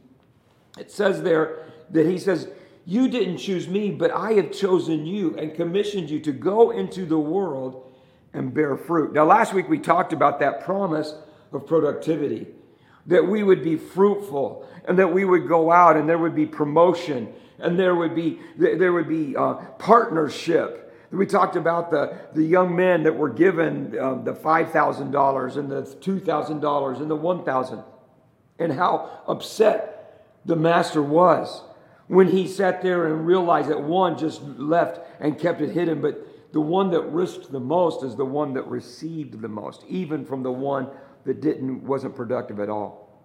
It 0.78 0.92
says 0.92 1.24
there 1.24 1.64
that 1.90 2.06
he 2.06 2.20
says, 2.20 2.50
You 2.86 3.08
didn't 3.08 3.40
choose 3.40 3.68
me, 3.68 3.90
but 3.90 4.12
I 4.12 4.34
have 4.34 4.52
chosen 4.52 5.08
you 5.08 5.36
and 5.38 5.56
commissioned 5.56 6.08
you 6.08 6.20
to 6.20 6.32
go 6.32 6.70
into 6.70 7.08
the 7.08 7.18
world 7.18 7.92
and 8.32 8.54
bear 8.54 8.78
fruit. 8.78 9.14
Now, 9.14 9.26
last 9.26 9.56
week 9.56 9.68
we 9.68 9.80
talked 9.80 10.14
about 10.14 10.40
that 10.42 10.64
promise 10.64 11.16
of 11.54 11.66
productivity 11.68 12.48
that 13.06 13.28
we 13.28 13.44
would 13.44 13.64
be 13.64 13.76
fruitful 13.76 14.68
and 14.86 14.98
that 15.00 15.14
we 15.14 15.26
would 15.26 15.48
go 15.48 15.72
out 15.72 15.98
and 15.98 16.08
there 16.08 16.18
would 16.18 16.36
be 16.36 16.46
promotion 16.46 17.34
and 17.60 17.78
there 17.78 17.96
would 17.96 18.16
be 18.16 18.40
there 18.58 18.92
would 18.94 19.08
be 19.08 19.36
uh, 19.36 19.54
partnership. 19.78 20.80
We 21.12 21.28
talked 21.28 21.56
about 21.56 21.92
the, 21.92 22.18
the 22.34 22.44
young 22.44 22.76
men 22.76 23.04
that 23.04 23.16
were 23.16 23.30
given 23.30 23.98
um, 24.00 24.24
the 24.24 24.34
$5000 24.34 25.58
and 25.58 25.72
the 25.72 25.84
$2000 25.84 27.02
and 27.02 27.12
the 27.12 27.16
1000 27.16 27.84
and 28.58 28.74
how 28.74 29.22
upset 29.28 30.40
the 30.46 30.56
master 30.56 31.04
was 31.04 31.62
when 32.08 32.30
he 32.30 32.48
sat 32.48 32.82
there 32.82 33.08
and 33.08 33.28
realized 33.28 33.70
that 33.70 33.82
one 33.82 34.18
just 34.18 34.42
left 34.42 35.00
and 35.20 35.40
kept 35.40 35.62
it 35.62 35.70
hidden 35.70 36.02
but 36.02 36.28
the 36.52 36.62
one 36.62 36.92
that 36.92 37.02
risked 37.02 37.52
the 37.52 37.60
most 37.60 38.04
is 38.04 38.16
the 38.16 38.26
one 38.26 38.54
that 38.54 38.66
received 38.68 39.40
the 39.40 39.48
most 39.48 39.84
even 39.88 40.26
from 40.26 40.44
the 40.44 40.52
one 40.52 40.90
that 41.26 41.42
didn't 41.42 41.84
wasn't 41.84 42.16
productive 42.16 42.60
at 42.60 42.70
all. 42.70 43.22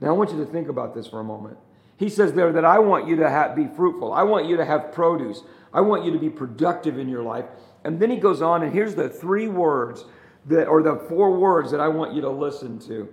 Now 0.00 0.08
I 0.08 0.12
want 0.12 0.30
you 0.30 0.38
to 0.38 0.46
think 0.46 0.68
about 0.68 0.94
this 0.94 1.06
for 1.06 1.20
a 1.20 1.24
moment. 1.24 1.56
He 1.96 2.08
says 2.08 2.32
there 2.32 2.52
that 2.52 2.64
I 2.64 2.78
want 2.80 3.06
you 3.06 3.16
to 3.16 3.30
have, 3.30 3.54
be 3.54 3.68
fruitful. 3.68 4.12
I 4.12 4.24
want 4.24 4.46
you 4.46 4.56
to 4.56 4.64
have 4.64 4.92
produce. 4.92 5.42
I 5.72 5.80
want 5.80 6.04
you 6.04 6.10
to 6.12 6.18
be 6.18 6.30
productive 6.30 6.98
in 6.98 7.08
your 7.08 7.22
life. 7.22 7.44
And 7.84 8.00
then 8.00 8.10
he 8.10 8.16
goes 8.16 8.42
on, 8.42 8.62
and 8.62 8.72
here's 8.72 8.94
the 8.94 9.08
three 9.08 9.48
words 9.48 10.04
that, 10.46 10.66
or 10.66 10.82
the 10.82 10.96
four 11.08 11.38
words 11.38 11.70
that 11.70 11.80
I 11.80 11.88
want 11.88 12.12
you 12.12 12.20
to 12.22 12.30
listen 12.30 12.78
to. 12.80 13.08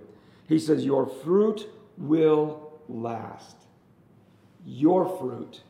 He 0.48 0.58
says, 0.58 0.84
Your 0.84 1.06
fruit 1.06 1.68
will 1.96 2.80
last. 2.88 3.56
Your 4.66 5.16
fruit, 5.18 5.62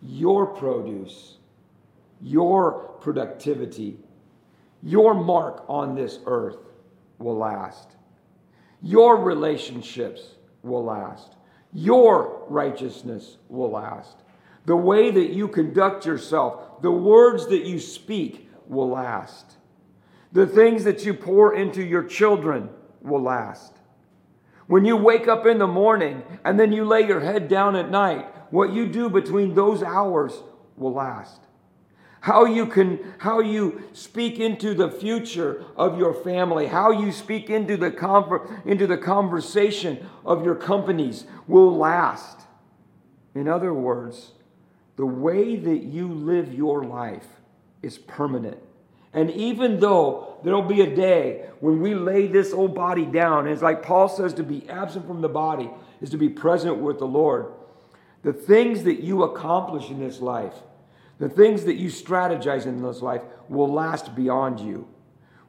your 0.00 0.46
produce, 0.46 1.38
your 2.20 2.94
productivity, 3.00 3.98
your 4.82 5.14
mark 5.14 5.64
on 5.68 5.94
this 5.94 6.20
earth 6.26 6.58
will 7.18 7.36
last. 7.36 7.96
Your 8.82 9.16
relationships 9.16 10.22
will 10.62 10.84
last. 10.84 11.36
Your 11.72 12.44
righteousness 12.48 13.38
will 13.48 13.70
last. 13.70 14.16
The 14.66 14.76
way 14.76 15.10
that 15.10 15.30
you 15.30 15.48
conduct 15.48 16.06
yourself, 16.06 16.82
the 16.82 16.90
words 16.90 17.48
that 17.48 17.64
you 17.64 17.78
speak 17.78 18.50
will 18.66 18.90
last. 18.90 19.56
The 20.32 20.46
things 20.46 20.84
that 20.84 21.04
you 21.04 21.14
pour 21.14 21.54
into 21.54 21.82
your 21.82 22.04
children 22.04 22.70
will 23.00 23.22
last. 23.22 23.72
When 24.66 24.84
you 24.84 24.96
wake 24.96 25.28
up 25.28 25.46
in 25.46 25.58
the 25.58 25.66
morning 25.66 26.22
and 26.44 26.58
then 26.58 26.72
you 26.72 26.84
lay 26.84 27.06
your 27.06 27.20
head 27.20 27.48
down 27.48 27.76
at 27.76 27.90
night, 27.90 28.26
what 28.50 28.72
you 28.72 28.86
do 28.86 29.10
between 29.10 29.54
those 29.54 29.82
hours 29.82 30.42
will 30.76 30.94
last 30.94 31.43
how 32.24 32.46
you 32.46 32.64
can 32.64 32.98
how 33.18 33.40
you 33.40 33.82
speak 33.92 34.40
into 34.40 34.72
the 34.72 34.90
future 34.90 35.62
of 35.76 35.98
your 35.98 36.14
family. 36.14 36.68
How 36.68 36.90
you 36.90 37.12
speak 37.12 37.50
into 37.50 37.76
the 37.76 37.90
conver- 37.90 38.64
into 38.64 38.86
the 38.86 38.96
conversation 38.96 40.08
of 40.24 40.42
your 40.42 40.54
companies 40.54 41.26
will 41.46 41.76
last. 41.76 42.40
In 43.34 43.46
other 43.46 43.74
words 43.74 44.32
the 44.96 45.04
way 45.04 45.56
that 45.56 45.82
you 45.82 46.08
live 46.08 46.54
your 46.54 46.84
life 46.84 47.26
is 47.82 47.98
permanent. 47.98 48.58
And 49.12 49.30
even 49.32 49.78
though 49.80 50.38
there'll 50.42 50.62
be 50.62 50.80
a 50.80 50.96
day 50.96 51.50
when 51.60 51.82
we 51.82 51.94
lay 51.94 52.26
this 52.26 52.54
old 52.54 52.74
body 52.74 53.04
down, 53.04 53.40
and 53.40 53.50
it's 53.50 53.60
like 53.60 53.82
Paul 53.82 54.08
says 54.08 54.32
to 54.34 54.42
be 54.42 54.66
absent 54.70 55.06
from 55.06 55.20
the 55.20 55.28
body 55.28 55.68
is 56.00 56.08
to 56.08 56.16
be 56.16 56.30
present 56.30 56.78
with 56.78 57.00
the 57.00 57.06
Lord. 57.06 57.52
The 58.22 58.32
things 58.32 58.84
that 58.84 59.00
you 59.00 59.24
accomplish 59.24 59.90
in 59.90 60.00
this 60.00 60.22
life, 60.22 60.54
the 61.18 61.28
things 61.28 61.64
that 61.64 61.76
you 61.76 61.88
strategize 61.88 62.66
in 62.66 62.82
this 62.82 63.02
life 63.02 63.22
will 63.48 63.72
last 63.72 64.14
beyond 64.14 64.60
you. 64.60 64.88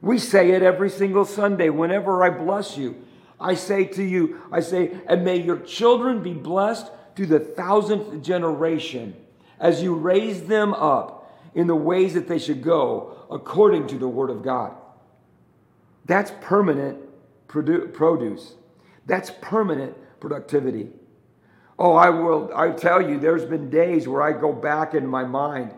We 0.02 0.20
say 0.20 0.52
it 0.52 0.62
every 0.62 0.90
single 0.90 1.26
Sunday 1.26 1.70
whenever 1.70 2.24
I 2.24 2.30
bless 2.30 2.78
you. 2.78 3.04
I 3.40 3.56
say 3.56 3.86
to 3.86 4.04
you, 4.04 4.42
I 4.52 4.60
say, 4.60 4.98
and 5.08 5.26
may 5.26 5.38
your 5.38 5.58
children 5.58 6.22
be 6.22 6.34
blessed 6.34 6.92
to 7.16 7.26
the 7.26 7.40
thousandth 7.40 8.24
generation 8.24 9.16
as 9.60 9.82
you 9.82 9.96
raise 9.96 10.44
them 10.44 10.74
up 10.74 11.34
in 11.54 11.68
the 11.68 11.76
ways 11.76 12.14
that 12.14 12.28
they 12.28 12.40
should 12.40 12.62
go 12.62 13.26
according 13.32 13.88
to 13.88 13.98
the 13.98 14.08
Word 14.08 14.30
of 14.30 14.44
God. 14.44 14.76
That's 16.06 16.32
permanent 16.42 17.00
produ- 17.48 17.92
produce. 17.94 18.54
That's 19.06 19.32
permanent 19.42 19.96
productivity. 20.20 20.90
Oh, 21.78 21.94
I 21.94 22.10
will, 22.10 22.52
I 22.56 22.72
tell 22.72 23.02
you, 23.02 23.20
there's 23.20 23.46
been 23.46 23.70
days 23.70 24.08
where 24.08 24.22
I 24.22 24.32
go 24.32 24.54
back 24.54 24.94
in 24.94 25.06
my 25.06 25.26
mind. 25.26 25.74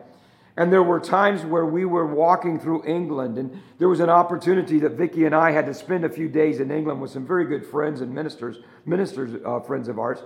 And 0.55 0.71
there 0.71 0.83
were 0.83 0.99
times 0.99 1.43
where 1.43 1.65
we 1.65 1.85
were 1.85 2.05
walking 2.05 2.59
through 2.59 2.83
England, 2.85 3.37
and 3.37 3.61
there 3.77 3.89
was 3.89 3.99
an 3.99 4.09
opportunity 4.09 4.79
that 4.79 4.93
Vicki 4.93 5.25
and 5.25 5.35
I 5.35 5.51
had 5.51 5.67
to 5.67 5.73
spend 5.73 6.03
a 6.03 6.09
few 6.09 6.27
days 6.27 6.59
in 6.59 6.71
England 6.71 6.99
with 6.99 7.11
some 7.11 7.27
very 7.27 7.45
good 7.45 7.65
friends 7.65 8.01
and 8.01 8.13
ministers, 8.13 8.57
ministers, 8.85 9.39
uh, 9.45 9.59
friends 9.59 9.87
of 9.87 9.99
ours. 9.99 10.19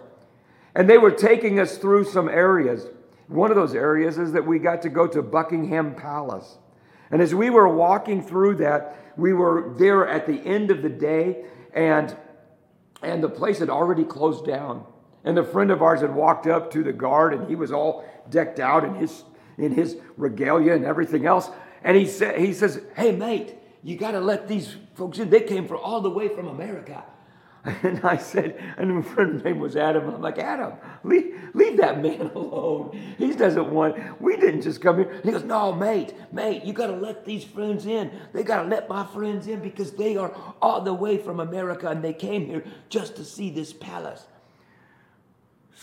And 0.73 0.89
they 0.89 0.97
were 0.97 1.11
taking 1.11 1.59
us 1.59 1.77
through 1.77 2.05
some 2.05 2.29
areas. 2.29 2.87
One 3.27 3.49
of 3.49 3.57
those 3.57 3.75
areas 3.75 4.17
is 4.17 4.31
that 4.31 4.45
we 4.45 4.57
got 4.59 4.81
to 4.83 4.89
go 4.89 5.05
to 5.07 5.21
Buckingham 5.21 5.95
Palace. 5.95 6.57
And 7.11 7.21
as 7.21 7.35
we 7.35 7.49
were 7.49 7.67
walking 7.67 8.21
through 8.23 8.55
that, 8.55 9.13
we 9.17 9.33
were 9.33 9.73
there 9.77 10.07
at 10.07 10.27
the 10.27 10.39
end 10.45 10.71
of 10.71 10.81
the 10.81 10.89
day, 10.89 11.43
and, 11.73 12.15
and 13.01 13.21
the 13.21 13.29
place 13.29 13.59
had 13.59 13.69
already 13.69 14.05
closed 14.05 14.45
down. 14.45 14.85
And 15.23 15.37
a 15.37 15.43
friend 15.43 15.71
of 15.71 15.81
ours 15.81 16.01
had 16.01 16.13
walked 16.13 16.47
up 16.47 16.71
to 16.71 16.83
the 16.83 16.93
guard, 16.93 17.33
and 17.33 17.47
he 17.47 17.55
was 17.55 17.71
all 17.71 18.03
decked 18.29 18.59
out 18.59 18.83
in 18.83 18.95
his, 18.95 19.23
in 19.57 19.71
his 19.71 19.97
regalia 20.17 20.73
and 20.73 20.85
everything 20.85 21.25
else. 21.25 21.49
And 21.83 21.95
he, 21.95 22.05
said, 22.07 22.39
he 22.39 22.53
says, 22.53 22.81
Hey, 22.95 23.11
mate, 23.11 23.55
you 23.83 23.97
got 23.97 24.11
to 24.11 24.19
let 24.19 24.47
these 24.47 24.75
folks 24.95 25.19
in. 25.19 25.29
They 25.29 25.41
came 25.41 25.67
from 25.67 25.77
all 25.77 26.01
the 26.01 26.09
way 26.09 26.27
from 26.27 26.47
America. 26.47 27.03
And 27.83 28.03
I 28.03 28.17
said, 28.17 28.59
and 28.77 28.97
a 28.97 29.03
friend 29.03 29.43
name 29.43 29.59
was 29.59 29.75
Adam. 29.75 30.09
I'm 30.09 30.21
like, 30.21 30.39
Adam, 30.39 30.73
leave, 31.03 31.37
leave 31.53 31.77
that 31.77 32.01
man 32.01 32.21
alone. 32.35 32.99
He 33.19 33.33
doesn't 33.33 33.69
want, 33.69 34.19
we 34.19 34.35
didn't 34.35 34.63
just 34.63 34.81
come 34.81 34.97
here. 34.97 35.11
And 35.11 35.25
he 35.25 35.31
goes, 35.31 35.43
No, 35.43 35.71
mate, 35.71 36.15
mate, 36.31 36.63
you 36.63 36.73
got 36.73 36.87
to 36.87 36.95
let 36.95 37.23
these 37.23 37.43
friends 37.43 37.85
in. 37.85 38.11
They 38.33 38.41
got 38.43 38.63
to 38.63 38.67
let 38.67 38.89
my 38.89 39.05
friends 39.05 39.47
in 39.47 39.59
because 39.59 39.91
they 39.91 40.17
are 40.17 40.35
all 40.59 40.81
the 40.81 40.93
way 40.93 41.17
from 41.19 41.39
America 41.39 41.87
and 41.87 42.03
they 42.03 42.13
came 42.13 42.47
here 42.47 42.63
just 42.89 43.15
to 43.17 43.23
see 43.23 43.51
this 43.51 43.73
palace. 43.73 44.25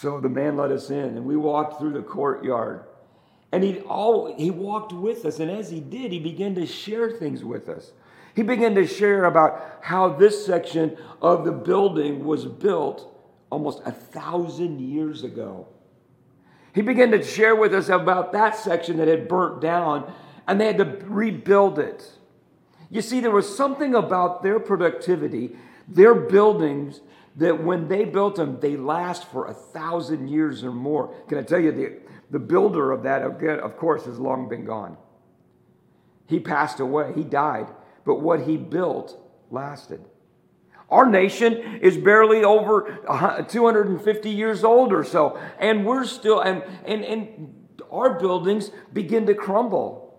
So 0.00 0.20
the 0.20 0.28
man 0.28 0.56
let 0.56 0.70
us 0.70 0.90
in 0.90 1.16
and 1.16 1.24
we 1.24 1.34
walked 1.34 1.80
through 1.80 1.94
the 1.94 2.02
courtyard. 2.02 2.84
And 3.50 3.64
he, 3.64 3.80
all, 3.80 4.32
he 4.36 4.48
walked 4.48 4.92
with 4.92 5.24
us. 5.24 5.40
And 5.40 5.50
as 5.50 5.70
he 5.70 5.80
did, 5.80 6.12
he 6.12 6.20
began 6.20 6.54
to 6.54 6.66
share 6.66 7.10
things 7.10 7.42
with 7.42 7.68
us. 7.68 7.90
He 8.36 8.44
began 8.44 8.76
to 8.76 8.86
share 8.86 9.24
about 9.24 9.78
how 9.80 10.10
this 10.10 10.46
section 10.46 10.96
of 11.20 11.44
the 11.44 11.50
building 11.50 12.24
was 12.24 12.44
built 12.44 13.12
almost 13.50 13.82
a 13.84 13.90
thousand 13.90 14.80
years 14.80 15.24
ago. 15.24 15.66
He 16.76 16.82
began 16.82 17.10
to 17.10 17.24
share 17.24 17.56
with 17.56 17.74
us 17.74 17.88
about 17.88 18.30
that 18.34 18.54
section 18.54 18.98
that 18.98 19.08
had 19.08 19.26
burnt 19.26 19.60
down 19.60 20.12
and 20.46 20.60
they 20.60 20.66
had 20.66 20.78
to 20.78 20.98
rebuild 21.06 21.80
it. 21.80 22.08
You 22.88 23.02
see, 23.02 23.18
there 23.18 23.32
was 23.32 23.56
something 23.56 23.96
about 23.96 24.44
their 24.44 24.60
productivity, 24.60 25.56
their 25.88 26.14
buildings, 26.14 27.00
that 27.38 27.64
when 27.64 27.88
they 27.88 28.04
built 28.04 28.36
them, 28.36 28.60
they 28.60 28.76
last 28.76 29.24
for 29.28 29.46
a 29.46 29.54
thousand 29.54 30.28
years 30.28 30.62
or 30.62 30.72
more. 30.72 31.14
Can 31.28 31.38
I 31.38 31.42
tell 31.42 31.58
you, 31.58 31.72
the, 31.72 31.98
the 32.30 32.38
builder 32.38 32.92
of 32.92 33.02
that, 33.02 33.22
of 33.22 33.76
course, 33.76 34.04
has 34.04 34.18
long 34.18 34.48
been 34.48 34.64
gone. 34.64 34.96
He 36.26 36.38
passed 36.38 36.78
away, 36.78 37.12
he 37.14 37.24
died 37.24 37.68
but 38.08 38.22
what 38.22 38.40
he 38.40 38.56
built 38.56 39.20
lasted. 39.50 40.02
Our 40.88 41.04
nation 41.04 41.52
is 41.82 41.98
barely 41.98 42.42
over 42.42 43.44
250 43.46 44.30
years 44.30 44.64
old 44.64 44.94
or 44.94 45.04
so, 45.04 45.38
and 45.60 45.84
we're 45.84 46.06
still, 46.06 46.40
and, 46.40 46.64
and, 46.86 47.04
and 47.04 47.68
our 47.92 48.18
buildings 48.18 48.70
begin 48.94 49.26
to 49.26 49.34
crumble. 49.34 50.18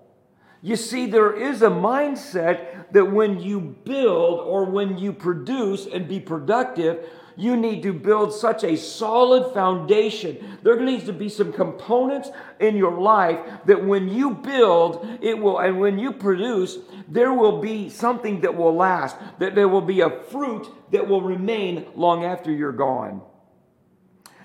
You 0.61 0.75
see, 0.75 1.07
there 1.07 1.33
is 1.33 1.63
a 1.63 1.69
mindset 1.69 2.78
that 2.91 3.11
when 3.11 3.39
you 3.39 3.59
build 3.59 4.39
or 4.39 4.65
when 4.65 4.97
you 4.97 5.13
produce 5.13 5.85
and 5.85 6.07
be 6.07 6.19
productive, 6.19 7.05
you 7.35 7.55
need 7.55 7.81
to 7.83 7.93
build 7.93 8.33
such 8.33 8.65
a 8.65 8.75
solid 8.75 9.53
foundation. 9.53 10.59
There 10.61 10.79
needs 10.81 11.05
to 11.05 11.13
be 11.13 11.29
some 11.29 11.53
components 11.53 12.29
in 12.59 12.75
your 12.75 12.99
life 12.99 13.39
that 13.65 13.85
when 13.85 14.09
you 14.09 14.31
build, 14.31 15.07
it 15.21 15.39
will, 15.39 15.59
and 15.59 15.79
when 15.79 15.97
you 15.97 16.11
produce, 16.11 16.77
there 17.07 17.33
will 17.33 17.61
be 17.61 17.89
something 17.89 18.41
that 18.41 18.55
will 18.55 18.75
last, 18.75 19.15
that 19.39 19.55
there 19.55 19.69
will 19.69 19.81
be 19.81 20.01
a 20.01 20.09
fruit 20.23 20.67
that 20.91 21.07
will 21.07 21.21
remain 21.21 21.85
long 21.95 22.25
after 22.25 22.51
you're 22.51 22.73
gone. 22.73 23.21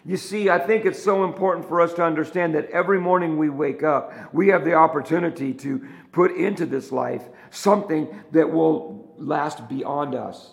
You 0.06 0.18
see, 0.18 0.50
I 0.50 0.58
think 0.58 0.84
it's 0.84 1.02
so 1.02 1.24
important 1.24 1.66
for 1.66 1.80
us 1.80 1.94
to 1.94 2.04
understand 2.04 2.54
that 2.54 2.68
every 2.70 3.00
morning 3.00 3.38
we 3.38 3.48
wake 3.48 3.82
up, 3.82 4.12
we 4.34 4.48
have 4.48 4.64
the 4.64 4.74
opportunity 4.74 5.54
to 5.54 5.86
put 6.12 6.32
into 6.32 6.66
this 6.66 6.92
life 6.92 7.22
something 7.50 8.08
that 8.32 8.50
will 8.50 9.14
last 9.16 9.66
beyond 9.66 10.14
us. 10.14 10.52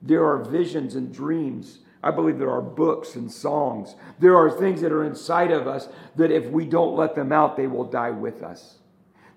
There 0.00 0.24
are 0.24 0.44
visions 0.44 0.94
and 0.94 1.12
dreams. 1.12 1.80
I 2.04 2.12
believe 2.12 2.38
there 2.38 2.52
are 2.52 2.62
books 2.62 3.16
and 3.16 3.30
songs. 3.30 3.96
There 4.20 4.36
are 4.36 4.50
things 4.50 4.80
that 4.82 4.92
are 4.92 5.02
inside 5.02 5.50
of 5.50 5.66
us 5.66 5.88
that 6.14 6.30
if 6.30 6.46
we 6.46 6.66
don't 6.66 6.94
let 6.94 7.16
them 7.16 7.32
out, 7.32 7.56
they 7.56 7.66
will 7.66 7.84
die 7.84 8.12
with 8.12 8.44
us. 8.44 8.78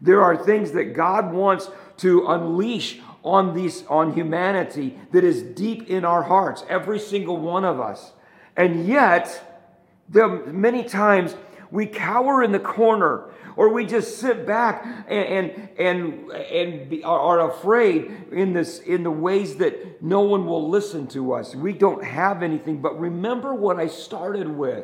There 0.02 0.22
are 0.22 0.38
things 0.38 0.72
that 0.74 0.94
God 0.94 1.34
wants 1.34 1.72
to 1.98 2.28
unleash 2.28 3.00
on 3.24 3.56
these 3.56 3.86
on 3.88 4.14
humanity 4.14 4.98
that 5.12 5.24
is 5.24 5.42
deep 5.42 5.90
in 5.90 6.06
our 6.06 6.24
hearts, 6.24 6.64
every 6.70 7.00
single 7.00 7.38
one 7.38 7.66
of 7.66 7.80
us. 7.80 8.14
And 8.60 8.86
yet, 8.86 9.64
the 10.10 10.28
many 10.28 10.84
times 10.84 11.34
we 11.72 11.86
cower 11.86 12.44
in 12.44 12.52
the 12.52 12.60
corner 12.60 13.32
or 13.56 13.70
we 13.70 13.86
just 13.86 14.18
sit 14.18 14.46
back 14.46 14.86
and 15.08 15.48
and 15.48 15.70
and, 15.78 16.32
and 16.32 16.90
be, 16.90 17.02
are 17.06 17.50
afraid 17.50 18.12
in 18.34 18.52
this 18.52 18.80
in 18.80 19.04
the 19.04 19.12
ways 19.12 19.56
that 19.56 20.04
no 20.04 20.20
one 20.20 20.46
will 20.46 20.70
listen 20.70 21.08
to 21.08 21.32
us. 21.32 21.56
We 21.56 21.72
don't 21.72 22.04
have 22.04 22.44
anything. 22.44 22.82
But 22.82 23.00
remember 23.00 23.56
what 23.56 23.80
I 23.80 23.88
started 23.88 24.50
with. 24.50 24.84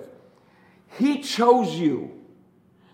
He 0.98 1.22
chose 1.22 1.76
you. 1.76 2.12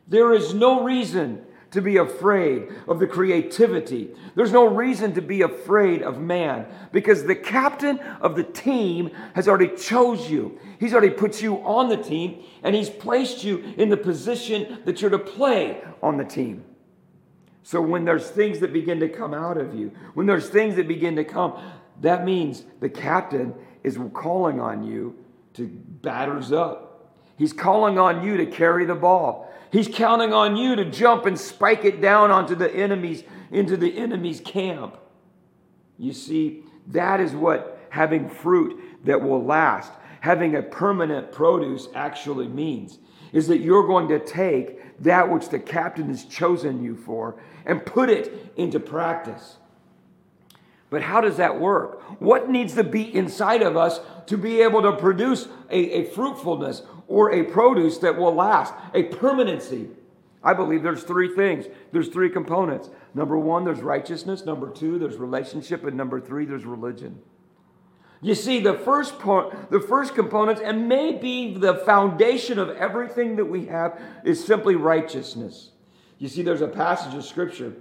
There 0.07 0.33
is 0.33 0.55
no 0.55 0.83
reason 0.83 1.45
to 1.71 1.81
be 1.81 1.97
afraid 1.97 2.67
of 2.87 2.99
the 2.99 3.07
creativity. 3.07 4.13
There's 4.35 4.51
no 4.51 4.65
reason 4.65 5.13
to 5.13 5.21
be 5.21 5.41
afraid 5.41 6.03
of 6.03 6.19
man 6.19 6.67
because 6.91 7.23
the 7.23 7.35
captain 7.35 7.99
of 8.19 8.35
the 8.35 8.43
team 8.43 9.11
has 9.35 9.47
already 9.47 9.75
chose 9.75 10.29
you. 10.29 10.59
He's 10.79 10.93
already 10.93 11.13
put 11.13 11.41
you 11.41 11.57
on 11.65 11.89
the 11.89 11.97
team 11.97 12.43
and 12.61 12.75
he's 12.75 12.89
placed 12.89 13.43
you 13.43 13.73
in 13.77 13.89
the 13.89 13.97
position 13.97 14.79
that 14.85 15.01
you're 15.01 15.11
to 15.11 15.19
play 15.19 15.81
on 16.03 16.17
the 16.17 16.25
team. 16.25 16.65
So 17.63 17.81
when 17.81 18.05
there's 18.05 18.29
things 18.29 18.59
that 18.59 18.73
begin 18.73 18.99
to 18.99 19.09
come 19.09 19.33
out 19.33 19.57
of 19.57 19.73
you, 19.73 19.91
when 20.13 20.25
there's 20.25 20.49
things 20.49 20.75
that 20.75 20.87
begin 20.87 21.15
to 21.15 21.23
come, 21.23 21.57
that 22.01 22.25
means 22.25 22.63
the 22.79 22.89
captain 22.89 23.53
is 23.83 23.97
calling 24.13 24.59
on 24.59 24.83
you 24.83 25.15
to 25.53 25.67
batters 25.67 26.51
up. 26.51 26.90
He's 27.41 27.53
calling 27.53 27.97
on 27.97 28.23
you 28.23 28.37
to 28.37 28.45
carry 28.45 28.85
the 28.85 28.93
ball. 28.93 29.51
He's 29.71 29.87
counting 29.87 30.31
on 30.31 30.57
you 30.57 30.75
to 30.75 30.85
jump 30.85 31.25
and 31.25 31.39
spike 31.39 31.83
it 31.85 31.99
down 31.99 32.29
onto 32.29 32.53
the 32.53 32.71
enemy's 32.71 33.23
into 33.49 33.75
the 33.77 33.97
enemy's 33.97 34.39
camp. 34.39 34.95
You 35.97 36.13
see, 36.13 36.65
that 36.89 37.19
is 37.19 37.33
what 37.33 37.79
having 37.89 38.29
fruit 38.29 38.79
that 39.05 39.23
will 39.23 39.43
last, 39.43 39.91
having 40.19 40.55
a 40.55 40.61
permanent 40.61 41.31
produce 41.31 41.87
actually 41.95 42.47
means. 42.47 42.99
Is 43.33 43.47
that 43.47 43.61
you're 43.61 43.87
going 43.87 44.07
to 44.09 44.19
take 44.19 44.99
that 44.99 45.27
which 45.27 45.49
the 45.49 45.57
captain 45.57 46.09
has 46.09 46.25
chosen 46.25 46.83
you 46.83 46.95
for 46.95 47.41
and 47.65 47.83
put 47.83 48.11
it 48.11 48.53
into 48.55 48.79
practice. 48.79 49.57
But 50.91 51.01
how 51.01 51.21
does 51.21 51.37
that 51.37 51.59
work? 51.59 52.21
What 52.21 52.49
needs 52.49 52.75
to 52.75 52.83
be 52.83 53.15
inside 53.15 53.61
of 53.61 53.77
us 53.77 54.01
to 54.27 54.37
be 54.37 54.61
able 54.61 54.81
to 54.83 54.91
produce 54.91 55.47
a, 55.69 56.01
a 56.01 56.03
fruitfulness 56.11 56.83
or 57.07 57.31
a 57.31 57.43
produce 57.43 57.97
that 57.99 58.17
will 58.17 58.35
last, 58.35 58.73
a 58.93 59.03
permanency? 59.03 59.87
I 60.43 60.53
believe 60.53 60.83
there's 60.83 61.03
three 61.03 61.33
things. 61.33 61.65
There's 61.93 62.09
three 62.09 62.29
components. 62.29 62.89
Number 63.13 63.37
one, 63.37 63.63
there's 63.63 63.79
righteousness. 63.79 64.45
Number 64.45 64.69
two, 64.69 64.99
there's 64.99 65.15
relationship. 65.15 65.85
And 65.85 65.95
number 65.95 66.19
three, 66.19 66.45
there's 66.45 66.65
religion. 66.65 67.21
You 68.21 68.35
see, 68.35 68.59
the 68.59 68.73
first 68.73 69.17
part, 69.17 69.71
the 69.71 69.79
first 69.79 70.13
components, 70.13 70.61
and 70.61 70.89
maybe 70.89 71.55
the 71.57 71.75
foundation 71.75 72.59
of 72.59 72.69
everything 72.71 73.37
that 73.37 73.45
we 73.45 73.67
have, 73.67 73.99
is 74.25 74.43
simply 74.43 74.75
righteousness. 74.75 75.71
You 76.17 76.27
see, 76.27 76.41
there's 76.41 76.61
a 76.61 76.67
passage 76.67 77.13
of 77.15 77.23
scripture 77.23 77.73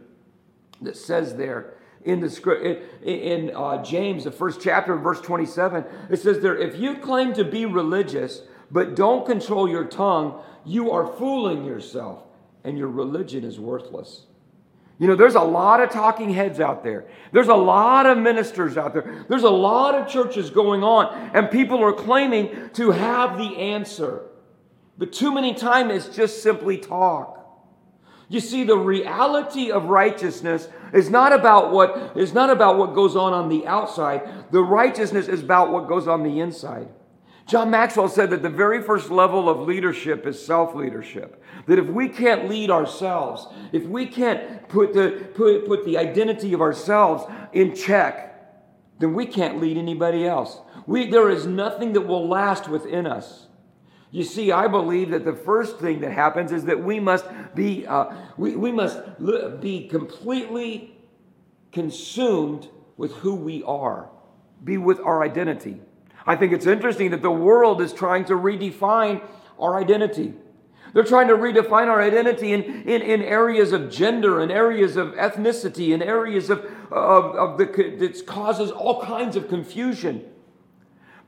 that 0.81 0.97
says 0.97 1.35
there 1.35 1.75
in 2.05 2.21
the 2.21 2.31
script 2.31 3.05
in, 3.05 3.51
uh, 3.55 3.83
James, 3.83 4.25
the 4.25 4.31
first 4.31 4.61
chapter, 4.61 4.97
verse 4.97 5.21
27. 5.21 5.85
It 6.11 6.19
says 6.19 6.41
there, 6.41 6.57
if 6.57 6.79
you 6.79 6.97
claim 6.97 7.35
to 7.35 7.45
be 7.45 7.67
religious 7.67 8.43
but 8.71 8.95
don't 8.95 9.27
control 9.27 9.69
your 9.69 9.85
tongue, 9.85 10.41
you 10.65 10.91
are 10.93 11.07
fooling 11.07 11.65
yourself, 11.65 12.23
and 12.65 12.79
your 12.79 12.89
religion 12.89 13.45
is 13.45 13.59
worthless. 13.59 14.27
You 14.99 15.07
know, 15.07 15.17
there's 15.17 15.35
a 15.35 15.41
lot 15.41 15.81
of 15.81 15.91
talking 15.91 16.33
heads 16.33 16.61
out 16.61 16.85
there. 16.85 17.07
There's 17.33 17.49
a 17.49 17.55
lot 17.55 18.05
of 18.05 18.19
ministers 18.19 18.77
out 18.77 18.93
there. 18.93 19.25
There's 19.29 19.45
a 19.45 19.51
lot 19.51 19.95
of 19.95 20.07
churches 20.07 20.51
going 20.51 20.85
on, 20.85 21.31
and 21.35 21.51
people 21.51 21.83
are 21.83 21.93
claiming 21.93 22.71
to 22.75 22.91
have 22.91 23.39
the 23.39 23.57
answer. 23.57 24.23
But 24.99 25.13
too 25.13 25.33
many 25.33 25.55
times 25.55 26.07
it's 26.07 26.15
just 26.15 26.43
simply 26.43 26.77
talk. 26.77 27.40
You 28.31 28.39
see, 28.39 28.63
the 28.63 28.79
reality 28.79 29.73
of 29.73 29.87
righteousness 29.87 30.69
is 30.95 31.11
not 31.11 31.33
about 31.33 31.73
what 31.73 32.13
is 32.17 32.33
not 32.33 32.49
about 32.49 32.79
what 32.79 32.95
goes 32.95 33.17
on 33.17 33.33
on 33.33 33.49
the 33.49 33.67
outside. 33.67 34.23
The 34.53 34.63
righteousness 34.63 35.27
is 35.27 35.43
about 35.43 35.73
what 35.73 35.89
goes 35.89 36.07
on 36.07 36.23
the 36.23 36.39
inside. 36.39 36.89
John 37.49 37.71
Maxwell 37.71 38.09
said 38.09 38.31
that 38.31 38.43
the 38.43 38.49
very 38.49 38.81
first 38.85 39.11
level 39.11 39.49
of 39.49 39.67
leadership 39.67 40.29
is 40.29 40.41
self 40.41 40.77
leadership. 40.77 41.43
That 41.67 41.81
if 41.81 41.89
we 41.89 42.09
can't 42.09 42.49
lead 42.49 42.71
ourselves, 42.71 43.49
if 43.73 43.83
we 43.83 44.07
can't 44.07 44.69
put 44.69 44.95
the, 44.95 45.27
put, 45.35 45.67
put 45.67 45.85
the 45.85 45.99
identity 45.99 46.53
of 46.53 46.61
ourselves 46.61 47.25
in 47.53 47.75
check, 47.75 48.31
then 49.01 49.13
we 49.13 49.27
can't 49.27 49.61
lead 49.61 49.77
anybody 49.77 50.25
else. 50.25 50.61
We, 50.87 51.11
there 51.11 51.31
is 51.31 51.47
nothing 51.47 51.95
that 51.95 52.03
will 52.03 52.29
last 52.29 52.69
within 52.69 53.09
us. 53.09 53.49
You 54.13 54.25
see, 54.25 54.51
I 54.51 54.67
believe 54.67 55.11
that 55.11 55.25
the 55.25 55.35
first 55.35 55.79
thing 55.79 56.01
that 56.01 56.13
happens 56.13 56.51
is 56.51 56.65
that 56.65 56.83
we 56.83 56.99
must 56.99 57.27
be, 57.55 57.87
uh, 57.87 58.13
we, 58.37 58.57
we 58.57 58.73
must 58.73 58.99
be 59.61 59.87
completely 59.87 60.97
consumed 61.71 62.69
with 62.97 63.13
who 63.13 63.35
we 63.35 63.63
are, 63.63 64.11
be 64.65 64.79
with 64.79 64.99
our 65.01 65.23
identity. 65.23 65.81
I 66.27 66.37
think 66.37 66.53
it's 66.53 66.67
interesting 66.67 67.13
that 67.13 67.23
the 67.23 67.31
world 67.31 67.81
is 67.81 67.93
trying 67.93 68.25
to 68.27 68.35
redefine 68.35 69.23
our 69.59 69.79
identity. 69.79 70.35
They're 70.93 71.05
trying 71.05 71.29
to 71.29 71.35
redefine 71.35 71.87
our 71.87 72.03
identity 72.03 72.53
in, 72.53 72.63
in, 72.63 73.03
in 73.03 73.23
areas 73.23 73.73
of 73.73 73.91
gender, 73.91 74.41
in 74.41 74.51
areas 74.51 74.97
of 74.97 75.13
ethnicity, 75.15 75.95
in 75.95 76.03
areas 76.03 76.51
of, 76.51 76.65
of, 76.91 77.37
of 77.37 77.59
the 77.59 77.67
that 77.99 78.27
causes 78.27 78.73
all 78.73 79.01
kinds 79.03 79.37
of 79.37 79.49
confusion. 79.49 80.25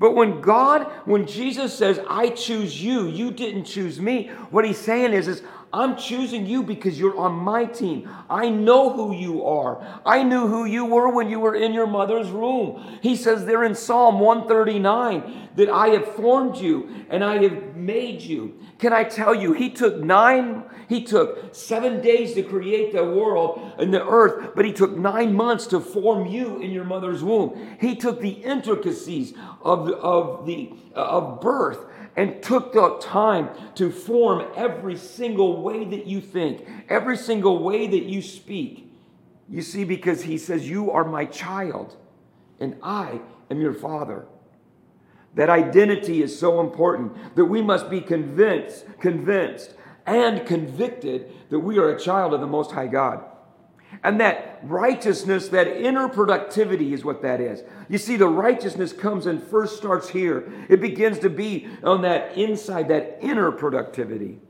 But 0.03 0.17
when 0.17 0.41
God, 0.41 0.91
when 1.05 1.29
Jesus 1.29 1.73
says, 1.73 2.01
I 2.09 2.31
choose 2.31 2.83
you, 2.83 3.07
you 3.07 3.31
didn't 3.31 3.67
choose 3.67 4.01
me, 4.01 4.33
what 4.51 4.65
he's 4.65 4.77
saying 4.77 5.13
is, 5.13 5.29
is 5.29 5.45
I'm 5.75 5.97
choosing 5.97 6.45
you 6.47 6.63
because 6.63 6.99
you're 6.99 7.17
on 7.17 7.33
my 7.33 7.65
team. 7.65 8.09
I 8.29 8.51
know 8.51 8.93
who 8.93 9.15
you 9.15 9.47
are. 9.47 9.83
I 10.05 10.23
knew 10.23 10.47
who 10.47 10.67
you 10.67 10.85
were 10.85 11.09
when 11.09 11.31
you 11.31 11.41
were 11.41 11.55
in 11.55 11.73
your 11.73 11.87
mother's 11.87 12.31
womb. 12.31 12.99
He 13.01 13.17
says 13.17 13.47
there 13.47 13.65
in 13.65 13.75
Psalm 13.75 14.21
139 14.21 15.49
that 15.57 15.71
I 15.71 15.89
have 15.89 16.15
formed 16.15 16.57
you 16.57 17.07
and 17.09 17.25
I 17.25 17.43
have 17.43 17.75
made 17.75 18.21
you. 18.21 18.59
Can 18.79 18.93
I 18.93 19.05
tell 19.05 19.35
you, 19.35 19.55
he 19.55 19.71
took 19.71 19.99
nine, 19.99 20.65
he 20.89 21.05
took 21.05 21.55
seven 21.55 22.03
days 22.03 22.35
to 22.35 22.43
create 22.43 22.93
the 22.93 23.05
world 23.05 23.73
and 23.79 23.95
the 23.95 24.07
earth, 24.07 24.53
but 24.55 24.67
he 24.67 24.73
took 24.73 24.97
nine 24.97 25.33
months 25.35 25.67
to 25.69 25.81
form 25.81 26.27
you 26.27 26.61
in 26.61 26.71
your 26.71 26.85
mother's 26.85 27.23
womb. 27.23 27.77
He 27.81 27.97
took 27.97 28.21
the 28.21 28.31
intricacies 28.31 29.33
of, 29.63 29.89
of, 29.89 30.45
the, 30.45 30.73
uh, 30.95 31.01
of 31.01 31.41
birth 31.41 31.87
and 32.17 32.43
took 32.43 32.73
the 32.73 32.99
time 33.01 33.49
to 33.75 33.91
form 33.91 34.47
every 34.55 34.97
single 34.97 35.63
way 35.63 35.85
that 35.85 36.07
you 36.07 36.21
think, 36.21 36.67
every 36.89 37.17
single 37.17 37.63
way 37.63 37.87
that 37.87 38.03
you 38.05 38.21
speak. 38.21 38.93
You 39.49 39.63
see, 39.63 39.85
because 39.85 40.23
he 40.23 40.39
says, 40.39 40.69
You 40.69 40.91
are 40.91 41.05
my 41.05 41.25
child, 41.25 41.97
and 42.61 42.77
I 42.83 43.21
am 43.51 43.61
your 43.61 43.75
father. 43.75 44.27
That 45.35 45.49
identity 45.49 46.23
is 46.23 46.39
so 46.39 46.61
important 46.61 47.37
that 47.37 47.47
we 47.47 47.63
must 47.63 47.89
be 47.89 48.01
convinced, 48.01 48.85
convinced, 49.01 49.75
and 50.07 50.47
convicted 50.47 51.33
that 51.49 51.59
we 51.59 51.79
are 51.79 51.91
a 51.91 51.99
child 51.99 52.35
of 52.35 52.41
the 52.41 52.47
Most 52.47 52.73
High 52.73 52.89
God. 52.89 53.25
And 54.05 54.21
that 54.21 54.59
righteousness, 54.65 55.49
that 55.49 55.69
inner 55.69 56.09
productivity 56.09 56.93
is 56.93 57.05
what 57.05 57.23
that 57.23 57.41
is. 57.41 57.63
You 57.89 57.99
see, 57.99 58.17
the 58.17 58.29
righteousness 58.29 58.93
comes 58.93 59.27
and 59.27 59.43
first 59.43 59.77
starts 59.77 60.09
here. 60.09 60.53
It 60.69 60.81
begins 60.81 61.21
to 61.21 61.31
be 61.31 61.69
on 61.85 62.03
that 62.03 62.37
inside, 62.37 62.89
that 62.89 63.19
inner 63.21 63.53
productivity. 63.53 64.41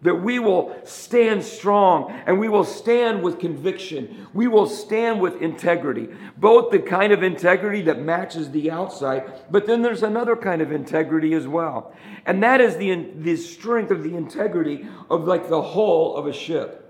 That 0.00 0.16
we 0.16 0.38
will 0.38 0.76
stand 0.84 1.42
strong 1.44 2.12
and 2.26 2.38
we 2.38 2.48
will 2.48 2.64
stand 2.64 3.22
with 3.22 3.38
conviction. 3.38 4.26
We 4.34 4.48
will 4.48 4.66
stand 4.66 5.20
with 5.20 5.40
integrity. 5.40 6.08
Both 6.36 6.70
the 6.70 6.78
kind 6.78 7.12
of 7.12 7.22
integrity 7.22 7.82
that 7.82 8.00
matches 8.00 8.50
the 8.50 8.70
outside, 8.70 9.42
but 9.50 9.66
then 9.66 9.80
there's 9.80 10.02
another 10.02 10.36
kind 10.36 10.60
of 10.60 10.72
integrity 10.72 11.32
as 11.32 11.46
well. 11.46 11.94
And 12.26 12.42
that 12.42 12.60
is 12.60 12.76
the, 12.76 13.12
the 13.16 13.36
strength 13.36 13.90
of 13.90 14.02
the 14.02 14.14
integrity 14.14 14.86
of 15.10 15.24
like 15.24 15.48
the 15.48 15.62
hull 15.62 16.16
of 16.16 16.26
a 16.26 16.32
ship. 16.34 16.83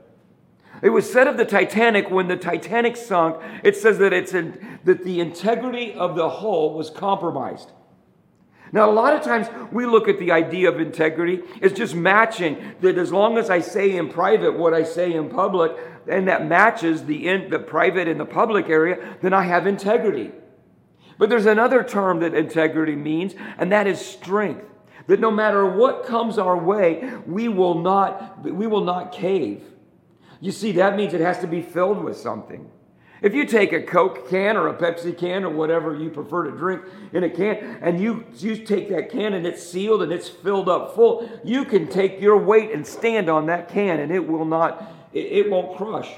It 0.85 0.90
was 0.90 1.11
said 1.11 1.27
of 1.27 1.38
the 1.38 1.47
Titanic 1.47 2.11
when 2.11 2.29
the 2.29 2.37
Titanic 2.37 2.99
sunk, 2.99 3.42
it 3.62 3.75
says 3.75 3.97
that, 3.99 4.12
it's 4.12 4.35
in, 4.35 4.79
that 4.85 5.03
the 5.03 5.18
integrity 5.18 5.94
of 5.94 6.14
the 6.14 6.29
hull 6.29 6.75
was 6.75 6.90
compromised. 6.90 7.73
Now, 8.70 8.90
a 8.90 8.92
lot 8.92 9.14
of 9.14 9.23
times 9.23 9.47
we 9.73 9.87
look 9.87 10.09
at 10.09 10.18
the 10.18 10.31
idea 10.31 10.68
of 10.68 10.79
integrity 10.79 11.40
as 11.62 11.73
just 11.73 11.94
matching 11.94 12.75
that 12.83 12.99
as 12.99 13.11
long 13.11 13.38
as 13.38 13.49
I 13.49 13.61
say 13.61 13.97
in 13.97 14.11
private 14.11 14.59
what 14.59 14.75
I 14.75 14.83
say 14.83 15.14
in 15.14 15.31
public, 15.31 15.73
and 16.07 16.29
that 16.29 16.47
matches 16.47 17.07
the, 17.07 17.29
in, 17.29 17.49
the 17.49 17.61
private 17.61 18.07
and 18.07 18.20
the 18.20 18.27
public 18.27 18.68
area, 18.68 19.16
then 19.23 19.33
I 19.33 19.44
have 19.44 19.66
integrity. 19.66 20.33
But 21.16 21.31
there's 21.31 21.47
another 21.47 21.83
term 21.83 22.20
that 22.20 22.35
integrity 22.35 22.94
means, 22.94 23.35
and 23.57 23.73
that 23.73 23.87
is 23.87 24.05
strength. 24.05 24.66
That 25.07 25.18
no 25.18 25.31
matter 25.31 25.64
what 25.64 26.05
comes 26.05 26.37
our 26.37 26.59
way, 26.59 27.11
we 27.27 27.49
will 27.49 27.81
not, 27.81 28.42
we 28.42 28.66
will 28.66 28.85
not 28.85 29.12
cave. 29.12 29.62
You 30.44 30.52
see, 30.52 30.72
that 30.72 30.94
means 30.94 31.14
it 31.14 31.22
has 31.22 31.38
to 31.38 31.46
be 31.46 31.62
filled 31.62 32.04
with 32.04 32.18
something. 32.18 32.70
If 33.22 33.33
you 33.33 33.46
take 33.46 33.72
a 33.72 33.80
Coke 33.80 34.28
can 34.28 34.59
or 34.59 34.68
a 34.68 34.74
Pepsi 34.74 35.16
can 35.16 35.42
or 35.42 35.48
whatever 35.48 35.96
you 35.96 36.11
prefer 36.11 36.44
to 36.44 36.50
drink 36.50 36.83
in 37.14 37.24
a 37.24 37.30
can, 37.30 37.78
and 37.80 37.98
you, 37.98 38.26
you 38.37 38.59
take 38.59 38.90
that 38.90 39.09
can 39.09 39.33
and 39.33 39.46
it's 39.46 39.62
sealed 39.62 40.02
and 40.02 40.12
it's 40.12 40.28
filled 40.28 40.68
up 40.68 40.94
full, 40.94 41.26
you 41.44 41.64
can 41.64 41.88
take 41.88 42.20
your 42.20 42.37
weight 42.37 42.72
and 42.72 42.87
stand 42.87 43.30
on 43.30 43.46
that 43.46 43.70
can 43.70 44.00
and 44.00 44.12
it 44.12 44.28
will 44.28 44.44
not, 44.44 44.92
it, 45.14 45.46
it 45.46 45.50
won't 45.50 45.78
crush. 45.78 46.11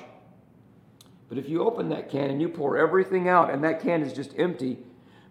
But 1.29 1.39
if 1.39 1.49
you 1.49 1.63
open 1.63 1.89
that 1.91 2.11
can 2.11 2.29
and 2.29 2.43
you 2.43 2.49
pour 2.49 2.77
everything 2.77 3.29
out 3.29 3.51
and 3.51 3.63
that 3.63 3.81
can 3.81 4.03
is 4.03 4.13
just 4.13 4.37
empty, 4.37 4.81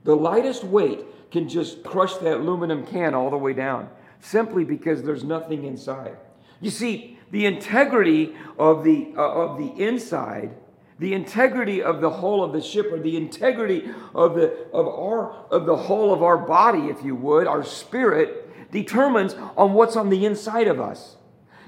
the 0.05 0.15
lightest 0.15 0.63
weight 0.63 1.31
can 1.31 1.49
just 1.49 1.83
crush 1.83 2.13
that 2.13 2.37
aluminum 2.37 2.85
can 2.85 3.13
all 3.13 3.29
the 3.29 3.37
way 3.37 3.51
down 3.51 3.89
simply 4.21 4.63
because 4.63 5.03
there's 5.03 5.25
nothing 5.25 5.65
inside. 5.65 6.15
You 6.61 6.69
see, 6.69 7.14
the 7.31 7.45
integrity 7.45 8.35
of 8.57 8.83
the, 8.83 9.13
uh, 9.17 9.21
of 9.21 9.57
the 9.57 9.83
inside, 9.83 10.55
the 10.99 11.13
integrity 11.13 11.83
of 11.83 12.01
the 12.01 12.09
whole 12.09 12.43
of 12.43 12.53
the 12.53 12.61
ship, 12.61 12.91
or 12.91 12.99
the 12.99 13.17
integrity 13.17 13.89
of 14.13 14.35
the, 14.35 14.67
of, 14.71 14.87
our, 14.87 15.31
of 15.51 15.65
the 15.65 15.75
whole 15.75 16.13
of 16.13 16.23
our 16.23 16.37
body, 16.37 16.87
if 16.87 17.03
you 17.03 17.15
would, 17.15 17.47
our 17.47 17.63
spirit, 17.63 18.71
determines 18.71 19.33
on 19.57 19.73
what's 19.73 19.95
on 19.95 20.09
the 20.09 20.25
inside 20.25 20.67
of 20.67 20.79
us. 20.79 21.17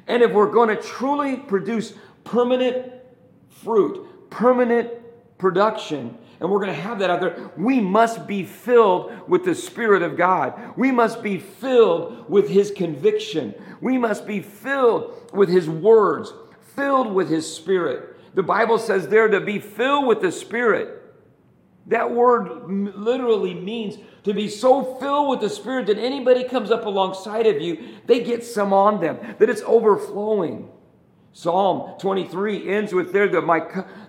And 0.08 0.24
if 0.24 0.32
we're 0.32 0.52
going 0.52 0.70
to 0.70 0.82
truly 0.82 1.36
produce 1.36 1.94
permanent 2.24 2.94
fruit, 3.50 4.30
permanent 4.30 4.92
production, 5.38 6.18
and 6.40 6.50
we're 6.50 6.60
going 6.60 6.76
to 6.76 6.82
have 6.82 7.00
that 7.00 7.10
out 7.10 7.22
there, 7.22 7.52
we 7.58 7.80
must 7.80 8.28
be 8.28 8.44
filled 8.44 9.12
with 9.28 9.44
the 9.44 9.56
Spirit 9.56 10.04
of 10.04 10.18
God. 10.18 10.78
We 10.78 10.92
must 10.92 11.24
be 11.24 11.40
filled 11.40 12.30
with 12.30 12.48
His 12.50 12.72
conviction. 12.72 13.56
We 13.82 13.98
must 13.98 14.28
be 14.28 14.42
filled 14.42 15.32
with 15.34 15.50
His 15.50 15.68
words, 15.68 16.32
filled 16.76 17.14
with 17.14 17.30
His 17.30 17.52
Spirit. 17.52 18.16
The 18.36 18.44
Bible 18.44 18.78
says 18.78 19.08
there 19.08 19.28
to 19.28 19.40
be 19.40 19.58
filled 19.58 20.06
with 20.06 20.22
the 20.22 20.32
Spirit. 20.32 20.94
That 21.88 22.12
word 22.12 22.70
literally 22.70 23.54
means 23.54 23.98
to 24.24 24.34
be 24.34 24.50
so 24.50 24.96
filled 24.96 25.30
with 25.30 25.40
the 25.40 25.50
Spirit 25.50 25.88
that 25.88 25.98
anybody 25.98 26.44
comes 26.44 26.70
up 26.70 26.86
alongside 26.86 27.48
of 27.48 27.62
you, 27.62 27.96
they 28.06 28.24
get 28.24 28.44
some 28.44 28.74
on 28.74 29.02
them, 29.02 29.18
that 29.40 29.50
it's 29.50 29.62
overflowing. 29.62 30.70
Psalm 31.38 31.94
23 32.00 32.68
ends 32.68 32.96
with 32.96 33.14
there 33.14 33.28
that 33.28 33.42
my 33.42 33.60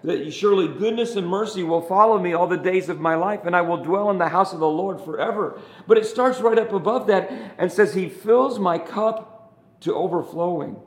that 0.02 0.32
surely 0.32 0.66
goodness 0.66 1.14
and 1.14 1.26
mercy 1.28 1.62
will 1.62 1.82
follow 1.82 2.18
me 2.18 2.32
all 2.32 2.46
the 2.46 2.56
days 2.56 2.88
of 2.88 3.00
my 3.00 3.16
life 3.16 3.40
and 3.44 3.54
I 3.54 3.60
will 3.60 3.84
dwell 3.84 4.08
in 4.08 4.16
the 4.16 4.30
house 4.30 4.54
of 4.54 4.60
the 4.60 4.66
Lord 4.66 4.98
forever. 5.02 5.60
But 5.86 5.98
it 5.98 6.06
starts 6.06 6.40
right 6.40 6.58
up 6.58 6.72
above 6.72 7.06
that 7.08 7.30
and 7.58 7.70
says 7.70 7.92
he 7.92 8.08
fills 8.08 8.58
my 8.58 8.78
cup 8.78 9.52
to 9.80 9.94
overflowing. 9.94 10.80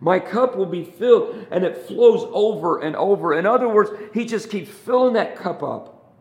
My 0.00 0.18
cup 0.18 0.56
will 0.56 0.66
be 0.66 0.82
filled 0.82 1.46
and 1.52 1.62
it 1.62 1.86
flows 1.86 2.28
over 2.32 2.80
and 2.80 2.96
over. 2.96 3.32
In 3.32 3.46
other 3.46 3.68
words, 3.68 3.92
he 4.12 4.24
just 4.24 4.50
keeps 4.50 4.70
filling 4.70 5.12
that 5.12 5.36
cup 5.36 5.62
up. 5.62 6.12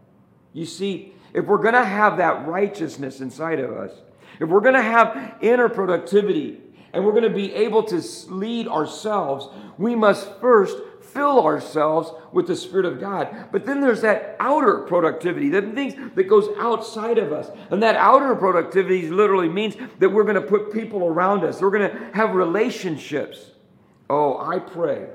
You 0.53 0.67
see, 0.67 1.15
if 1.33 1.45
we're 1.45 1.57
going 1.57 1.73
to 1.73 1.83
have 1.83 2.17
that 2.17 2.45
righteousness 2.45 3.21
inside 3.21 3.59
of 3.59 3.71
us, 3.71 3.91
if 4.39 4.47
we're 4.47 4.61
going 4.61 4.75
to 4.75 4.83
have 4.83 5.37
inner 5.41 5.67
productivity, 5.67 6.61
and 6.93 7.03
we're 7.03 7.11
going 7.11 7.23
to 7.23 7.29
be 7.29 7.53
able 7.53 7.83
to 7.83 8.01
lead 8.27 8.67
ourselves, 8.67 9.47
we 9.77 9.95
must 9.95 10.29
first 10.39 10.77
fill 11.01 11.43
ourselves 11.43 12.11
with 12.31 12.47
the 12.47 12.55
Spirit 12.55 12.85
of 12.85 12.99
God. 12.99 13.47
But 13.51 13.65
then 13.65 13.81
there's 13.81 14.01
that 14.01 14.35
outer 14.39 14.79
productivity, 14.79 15.49
the 15.49 15.61
things 15.61 15.95
that 16.15 16.23
goes 16.23 16.49
outside 16.57 17.17
of 17.17 17.31
us. 17.31 17.49
And 17.69 17.81
that 17.83 17.95
outer 17.95 18.35
productivity 18.35 19.09
literally 19.09 19.49
means 19.49 19.75
that 19.99 20.09
we're 20.09 20.23
going 20.23 20.35
to 20.35 20.41
put 20.41 20.71
people 20.71 21.05
around 21.05 21.43
us. 21.43 21.61
We're 21.61 21.71
going 21.71 21.91
to 21.91 22.11
have 22.13 22.35
relationships. 22.35 23.51
Oh, 24.09 24.37
I 24.39 24.59
pray 24.59 25.07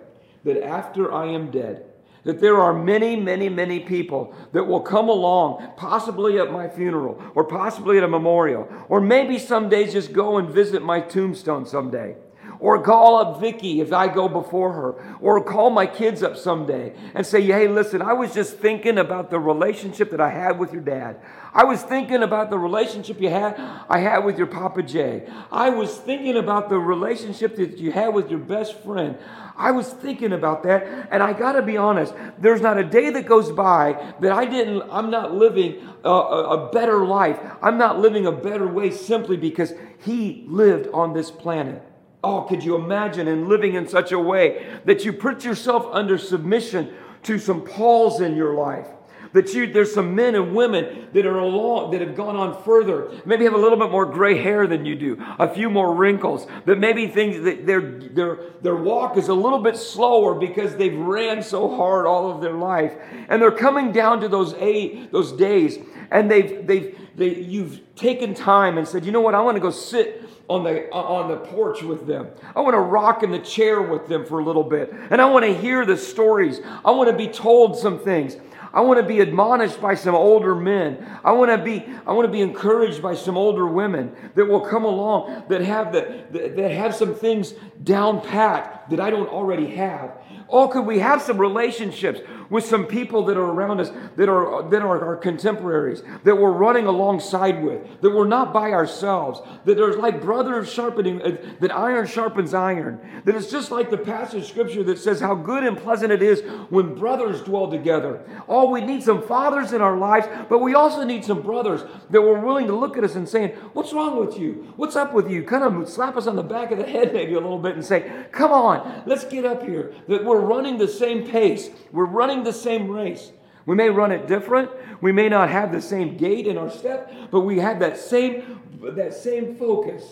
that 0.44 0.64
after 0.64 1.12
I 1.12 1.26
am 1.26 1.50
dead, 1.50 1.87
that 2.28 2.40
there 2.40 2.60
are 2.60 2.74
many, 2.74 3.16
many, 3.16 3.48
many 3.48 3.80
people 3.80 4.34
that 4.52 4.62
will 4.62 4.82
come 4.82 5.08
along, 5.08 5.66
possibly 5.78 6.38
at 6.38 6.52
my 6.52 6.68
funeral, 6.68 7.18
or 7.34 7.42
possibly 7.42 7.96
at 7.96 8.04
a 8.04 8.08
memorial, 8.08 8.68
or 8.90 9.00
maybe 9.00 9.38
some 9.38 9.70
days 9.70 9.94
just 9.94 10.12
go 10.12 10.36
and 10.36 10.50
visit 10.50 10.82
my 10.82 11.00
tombstone 11.00 11.64
someday. 11.64 12.14
Or 12.60 12.82
call 12.82 13.16
up 13.16 13.40
Vicky 13.40 13.80
if 13.80 13.92
I 13.92 14.08
go 14.08 14.28
before 14.28 14.72
her. 14.72 15.16
Or 15.20 15.42
call 15.42 15.70
my 15.70 15.86
kids 15.86 16.22
up 16.22 16.36
someday 16.36 16.92
and 17.14 17.24
say, 17.24 17.40
hey, 17.42 17.68
listen, 17.68 18.02
I 18.02 18.14
was 18.14 18.34
just 18.34 18.58
thinking 18.58 18.98
about 18.98 19.30
the 19.30 19.38
relationship 19.38 20.10
that 20.10 20.20
I 20.20 20.30
had 20.30 20.58
with 20.58 20.72
your 20.72 20.82
dad. 20.82 21.20
I 21.54 21.64
was 21.64 21.82
thinking 21.82 22.22
about 22.22 22.50
the 22.50 22.58
relationship 22.58 23.20
you 23.20 23.30
had 23.30 23.54
I 23.88 23.98
had 23.98 24.24
with 24.24 24.38
your 24.38 24.46
Papa 24.46 24.82
Jay. 24.82 25.28
I 25.50 25.70
was 25.70 25.96
thinking 25.96 26.36
about 26.36 26.68
the 26.68 26.78
relationship 26.78 27.56
that 27.56 27.78
you 27.78 27.92
had 27.92 28.14
with 28.14 28.30
your 28.30 28.38
best 28.38 28.80
friend. 28.80 29.18
I 29.56 29.72
was 29.72 29.88
thinking 29.88 30.32
about 30.32 30.62
that, 30.62 31.08
and 31.10 31.20
I 31.20 31.32
got 31.32 31.52
to 31.52 31.62
be 31.62 31.76
honest. 31.76 32.14
There's 32.38 32.60
not 32.60 32.78
a 32.78 32.84
day 32.84 33.10
that 33.10 33.26
goes 33.26 33.50
by 33.50 34.14
that 34.20 34.30
I 34.30 34.44
didn't. 34.44 34.84
I'm 34.88 35.10
not 35.10 35.34
living 35.34 35.82
a, 36.04 36.08
a, 36.08 36.70
better 36.72 37.04
life. 37.04 37.40
I'm 37.60 37.76
not 37.76 37.98
living 37.98 38.26
a 38.26 38.32
better 38.32 38.68
way 38.68 38.92
simply 38.92 39.36
because 39.36 39.72
he 39.98 40.44
lived 40.46 40.88
on 40.94 41.12
this 41.12 41.32
planet. 41.32 41.82
Oh, 42.22 42.42
could 42.42 42.64
you 42.64 42.74
imagine 42.74 43.28
in 43.28 43.48
living 43.48 43.74
in 43.74 43.86
such 43.86 44.10
a 44.10 44.18
way 44.18 44.66
that 44.84 45.04
you 45.04 45.12
put 45.12 45.44
yourself 45.44 45.86
under 45.92 46.18
submission 46.18 46.92
to 47.22 47.38
some 47.38 47.62
Pauls 47.62 48.20
in 48.20 48.34
your 48.34 48.54
life? 48.54 48.86
That 49.34 49.52
you, 49.52 49.70
there's 49.70 49.92
some 49.92 50.14
men 50.14 50.34
and 50.34 50.54
women 50.54 51.08
that 51.12 51.26
are 51.26 51.38
along, 51.38 51.90
that 51.90 52.00
have 52.00 52.16
gone 52.16 52.34
on 52.34 52.60
further, 52.62 53.12
maybe 53.26 53.44
have 53.44 53.52
a 53.52 53.58
little 53.58 53.78
bit 53.78 53.90
more 53.90 54.06
gray 54.06 54.38
hair 54.42 54.66
than 54.66 54.86
you 54.86 54.96
do, 54.96 55.22
a 55.38 55.52
few 55.52 55.68
more 55.68 55.94
wrinkles, 55.94 56.46
that 56.64 56.78
maybe 56.78 57.06
things 57.06 57.44
that 57.44 57.66
their, 57.66 57.80
their, 57.80 58.38
their 58.62 58.76
walk 58.76 59.18
is 59.18 59.28
a 59.28 59.34
little 59.34 59.58
bit 59.58 59.76
slower 59.76 60.34
because 60.34 60.76
they've 60.76 60.98
ran 60.98 61.42
so 61.42 61.76
hard 61.76 62.06
all 62.06 62.30
of 62.30 62.40
their 62.40 62.54
life. 62.54 62.94
And 63.28 63.40
they're 63.40 63.50
coming 63.50 63.92
down 63.92 64.20
to 64.22 64.28
those, 64.28 64.54
eight, 64.54 65.12
those 65.12 65.32
days, 65.32 65.78
and 66.10 66.30
they've, 66.30 66.66
they've, 66.66 66.98
they, 67.14 67.34
you've 67.34 67.80
taken 67.96 68.32
time 68.32 68.78
and 68.78 68.88
said, 68.88 69.04
you 69.04 69.12
know 69.12 69.20
what, 69.20 69.34
I 69.34 69.40
want 69.42 69.56
to 69.56 69.60
go 69.60 69.70
sit 69.70 70.24
on 70.48 70.64
the 70.64 70.90
uh, 70.90 70.96
on 70.96 71.28
the 71.28 71.36
porch 71.36 71.82
with 71.82 72.06
them. 72.06 72.28
I 72.56 72.60
want 72.60 72.74
to 72.74 72.80
rock 72.80 73.22
in 73.22 73.30
the 73.30 73.38
chair 73.38 73.82
with 73.82 74.08
them 74.08 74.24
for 74.24 74.38
a 74.38 74.44
little 74.44 74.64
bit. 74.64 74.92
And 75.10 75.20
I 75.20 75.26
want 75.26 75.44
to 75.44 75.54
hear 75.54 75.84
the 75.84 75.96
stories. 75.96 76.60
I 76.84 76.90
want 76.90 77.10
to 77.10 77.16
be 77.16 77.28
told 77.28 77.78
some 77.78 77.98
things. 77.98 78.36
I 78.72 78.82
want 78.82 79.00
to 79.00 79.06
be 79.06 79.20
admonished 79.20 79.80
by 79.80 79.94
some 79.94 80.14
older 80.14 80.54
men. 80.54 81.04
I 81.24 81.32
want 81.32 81.50
to 81.50 81.58
be, 81.58 81.86
I 82.06 82.12
want 82.12 82.26
to 82.26 82.32
be 82.32 82.42
encouraged 82.42 83.00
by 83.02 83.14
some 83.14 83.36
older 83.36 83.66
women 83.66 84.14
that 84.34 84.44
will 84.44 84.60
come 84.60 84.84
along 84.84 85.44
that 85.48 85.62
have 85.62 85.92
the, 85.92 86.24
that 86.30 86.70
have 86.72 86.94
some 86.94 87.14
things 87.14 87.54
down 87.82 88.20
pat 88.20 88.84
that 88.90 89.00
I 89.00 89.10
don't 89.10 89.28
already 89.28 89.74
have. 89.76 90.12
Oh, 90.50 90.68
could 90.68 90.86
we 90.86 90.98
have 91.00 91.20
some 91.20 91.38
relationships 91.38 92.20
with 92.50 92.64
some 92.64 92.86
people 92.86 93.24
that 93.26 93.36
are 93.36 93.44
around 93.44 93.80
us 93.80 93.90
that 94.16 94.28
are 94.28 94.68
that 94.70 94.82
are 94.82 95.04
our 95.04 95.16
contemporaries, 95.16 96.02
that 96.24 96.34
we're 96.34 96.52
running 96.52 96.86
alongside 96.86 97.62
with, 97.62 98.00
that 98.00 98.10
we're 98.10 98.26
not 98.26 98.52
by 98.52 98.72
ourselves, 98.72 99.40
that 99.64 99.76
there's 99.76 99.96
like 99.96 100.22
brothers 100.22 100.72
sharpening, 100.72 101.20
uh, 101.20 101.36
that 101.60 101.74
iron 101.74 102.06
sharpens 102.06 102.54
iron, 102.54 102.98
that 103.24 103.34
it's 103.34 103.50
just 103.50 103.70
like 103.70 103.90
the 103.90 103.98
passage 103.98 104.42
of 104.42 104.48
scripture 104.48 104.82
that 104.82 104.98
says 104.98 105.20
how 105.20 105.34
good 105.34 105.64
and 105.64 105.76
pleasant 105.76 106.10
it 106.10 106.22
is 106.22 106.40
when 106.70 106.94
brothers 106.94 107.42
dwell 107.42 107.70
together. 107.70 108.22
Oh, 108.48 108.70
we 108.70 108.80
need 108.80 109.02
some 109.02 109.22
fathers 109.22 109.72
in 109.72 109.82
our 109.82 109.96
lives, 109.96 110.26
but 110.48 110.60
we 110.60 110.74
also 110.74 111.04
need 111.04 111.24
some 111.24 111.42
brothers 111.42 111.82
that 112.10 112.22
were 112.22 112.40
willing 112.40 112.66
to 112.68 112.74
look 112.74 112.96
at 112.96 113.04
us 113.04 113.14
and 113.14 113.28
saying, 113.28 113.50
What's 113.74 113.92
wrong 113.92 114.24
with 114.24 114.38
you? 114.38 114.72
What's 114.76 114.96
up 114.96 115.12
with 115.12 115.30
you? 115.30 115.44
Kind 115.44 115.64
of 115.64 115.88
slap 115.88 116.16
us 116.16 116.26
on 116.26 116.36
the 116.36 116.42
back 116.42 116.70
of 116.70 116.78
the 116.78 116.84
head 116.88 117.12
maybe 117.12 117.34
a 117.34 117.40
little 117.40 117.58
bit 117.58 117.74
and 117.74 117.84
say, 117.84 118.26
Come 118.32 118.52
on, 118.52 119.02
let's 119.06 119.24
get 119.24 119.44
up 119.44 119.62
here. 119.62 119.92
That 120.08 120.24
we're 120.24 120.37
running 120.40 120.78
the 120.78 120.88
same 120.88 121.26
pace. 121.26 121.70
We're 121.92 122.04
running 122.04 122.44
the 122.44 122.52
same 122.52 122.90
race. 122.90 123.32
We 123.66 123.76
may 123.76 123.90
run 123.90 124.12
it 124.12 124.26
different. 124.26 124.70
We 125.02 125.12
may 125.12 125.28
not 125.28 125.50
have 125.50 125.72
the 125.72 125.82
same 125.82 126.16
gait 126.16 126.46
in 126.46 126.56
our 126.56 126.70
step, 126.70 127.12
but 127.30 127.40
we 127.40 127.58
have 127.58 127.80
that 127.80 127.98
same, 127.98 128.60
that 128.80 129.14
same 129.14 129.56
focus. 129.56 130.04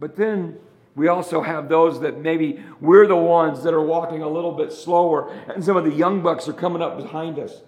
But 0.00 0.16
then 0.16 0.58
we 0.94 1.08
also 1.08 1.42
have 1.42 1.68
those 1.68 2.00
that 2.00 2.18
maybe 2.18 2.62
we're 2.80 3.06
the 3.06 3.16
ones 3.16 3.62
that 3.64 3.74
are 3.74 3.84
walking 3.84 4.22
a 4.22 4.28
little 4.28 4.52
bit 4.52 4.72
slower, 4.72 5.30
and 5.48 5.64
some 5.64 5.76
of 5.76 5.84
the 5.84 5.92
young 5.92 6.22
bucks 6.22 6.48
are 6.48 6.52
coming 6.52 6.80
up 6.80 6.96
behind 6.96 7.38
us. 7.38 7.62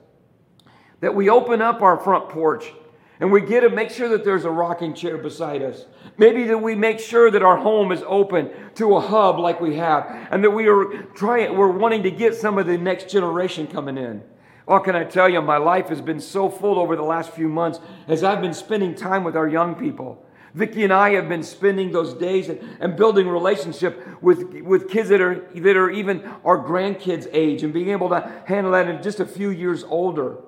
That 1.01 1.15
we 1.15 1.29
open 1.29 1.61
up 1.61 1.83
our 1.83 1.99
front 1.99 2.29
porch 2.29 2.73
and 3.21 3.33
we 3.33 3.41
get 3.41 3.61
to 3.61 3.71
make 3.71 3.91
sure 3.91 4.09
that 4.11 4.25
there's 4.25 4.45
a 4.45 4.51
rocking 4.51 4.95
chair 4.95 5.17
beside 5.17 5.63
us. 5.63 5.87
Maybe 6.19 6.45
that 6.45 6.59
we 6.59 6.75
make 6.75 7.01
sure 7.01 7.31
that 7.31 7.43
our 7.43 7.57
home 7.57 7.93
is 7.93 8.03
open 8.07 8.51
to 8.75 8.97
a 8.97 9.01
hub 9.01 9.39
like 9.39 9.61
we 9.61 9.77
have, 9.77 10.29
and 10.31 10.45
that 10.45 10.51
we 10.51 10.69
are 10.69 11.03
trying, 11.15 11.57
we're 11.57 11.71
wanting 11.71 12.03
to 12.03 12.11
get 12.11 12.35
some 12.35 12.59
of 12.59 12.67
the 12.67 12.77
next 12.77 13.09
generation 13.09 13.67
coming 13.67 13.97
in. 13.97 14.23
What 14.67 14.85
can 14.85 14.97
I 14.97 15.05
tell 15.05 15.29
you? 15.29 15.41
My 15.41 15.59
life 15.59 15.89
has 15.89 16.01
been 16.01 16.21
so 16.21 16.51
full 16.51 16.79
over 16.79 16.97
the 16.97 17.03
last 17.03 17.31
few 17.31 17.49
months 17.49 17.79
as 18.09 18.25
I've 18.25 18.41
been 18.41 18.55
spending 18.55 18.95
time 18.95 19.23
with 19.23 19.37
our 19.37 19.49
young 19.49 19.77
people. 19.77 20.25
Vicki 20.55 20.85
and 20.85 20.93
I 20.93 21.11
have 21.11 21.29
been 21.29 21.43
spending 21.43 21.93
those 21.93 22.15
days 22.15 22.49
and, 22.49 22.59
and, 22.81 22.97
building 22.97 23.29
relationship 23.29 24.23
with, 24.23 24.55
with 24.63 24.89
kids 24.89 25.11
that 25.11 25.21
are, 25.21 25.47
that 25.55 25.77
are 25.77 25.91
even 25.91 26.25
our 26.47 26.59
grandkids' 26.59 27.29
age 27.31 27.63
and 27.63 27.75
being 27.75 27.91
able 27.91 28.09
to 28.09 28.43
handle 28.47 28.73
that 28.73 28.89
in 28.89 29.03
just 29.03 29.21
a 29.21 29.27
few 29.27 29.51
years 29.51 29.85
older. 29.85 30.39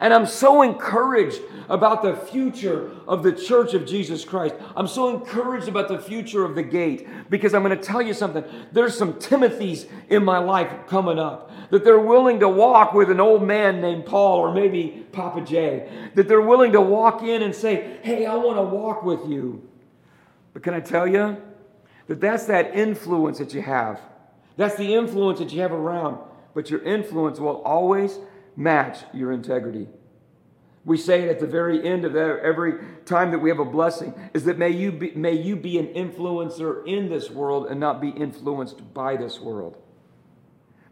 And 0.00 0.12
I'm 0.12 0.26
so 0.26 0.62
encouraged 0.62 1.40
about 1.68 2.02
the 2.02 2.14
future 2.14 2.90
of 3.06 3.22
the 3.22 3.32
church 3.32 3.74
of 3.74 3.86
Jesus 3.86 4.24
Christ. 4.24 4.54
I'm 4.76 4.86
so 4.86 5.14
encouraged 5.14 5.68
about 5.68 5.88
the 5.88 5.98
future 5.98 6.44
of 6.44 6.54
the 6.54 6.62
gate 6.62 7.06
because 7.30 7.54
I'm 7.54 7.62
going 7.62 7.76
to 7.76 7.82
tell 7.82 8.02
you 8.02 8.12
something. 8.12 8.44
There's 8.72 8.96
some 8.96 9.14
Timothys 9.14 9.88
in 10.08 10.24
my 10.24 10.38
life 10.38 10.70
coming 10.86 11.18
up 11.18 11.50
that 11.70 11.84
they're 11.84 12.00
willing 12.00 12.40
to 12.40 12.48
walk 12.48 12.92
with 12.92 13.10
an 13.10 13.20
old 13.20 13.42
man 13.42 13.80
named 13.80 14.06
Paul 14.06 14.38
or 14.38 14.52
maybe 14.52 15.06
Papa 15.12 15.42
Jay. 15.42 15.88
That 16.14 16.28
they're 16.28 16.40
willing 16.40 16.72
to 16.72 16.80
walk 16.80 17.22
in 17.22 17.42
and 17.42 17.54
say, 17.54 17.98
Hey, 18.02 18.26
I 18.26 18.34
want 18.34 18.58
to 18.58 18.62
walk 18.62 19.04
with 19.04 19.28
you. 19.28 19.66
But 20.52 20.62
can 20.62 20.74
I 20.74 20.80
tell 20.80 21.06
you 21.06 21.36
that 22.08 22.20
that's 22.20 22.46
that 22.46 22.74
influence 22.74 23.38
that 23.38 23.54
you 23.54 23.62
have? 23.62 24.00
That's 24.56 24.76
the 24.76 24.94
influence 24.94 25.38
that 25.38 25.52
you 25.52 25.62
have 25.62 25.72
around. 25.72 26.18
But 26.54 26.70
your 26.70 26.82
influence 26.82 27.40
will 27.40 27.60
always 27.62 28.18
match 28.56 28.98
your 29.12 29.32
integrity. 29.32 29.88
We 30.84 30.98
say 30.98 31.22
it 31.22 31.30
at 31.30 31.40
the 31.40 31.46
very 31.46 31.86
end 31.86 32.04
of 32.04 32.14
every 32.14 32.74
time 33.06 33.30
that 33.30 33.38
we 33.38 33.48
have 33.48 33.58
a 33.58 33.64
blessing 33.64 34.12
is 34.34 34.44
that 34.44 34.58
may 34.58 34.70
you, 34.70 34.92
be, 34.92 35.12
may 35.12 35.32
you 35.32 35.56
be 35.56 35.78
an 35.78 35.86
influencer 35.88 36.86
in 36.86 37.08
this 37.08 37.30
world 37.30 37.66
and 37.66 37.80
not 37.80 38.00
be 38.00 38.10
influenced 38.10 38.92
by 38.92 39.16
this 39.16 39.40
world. 39.40 39.78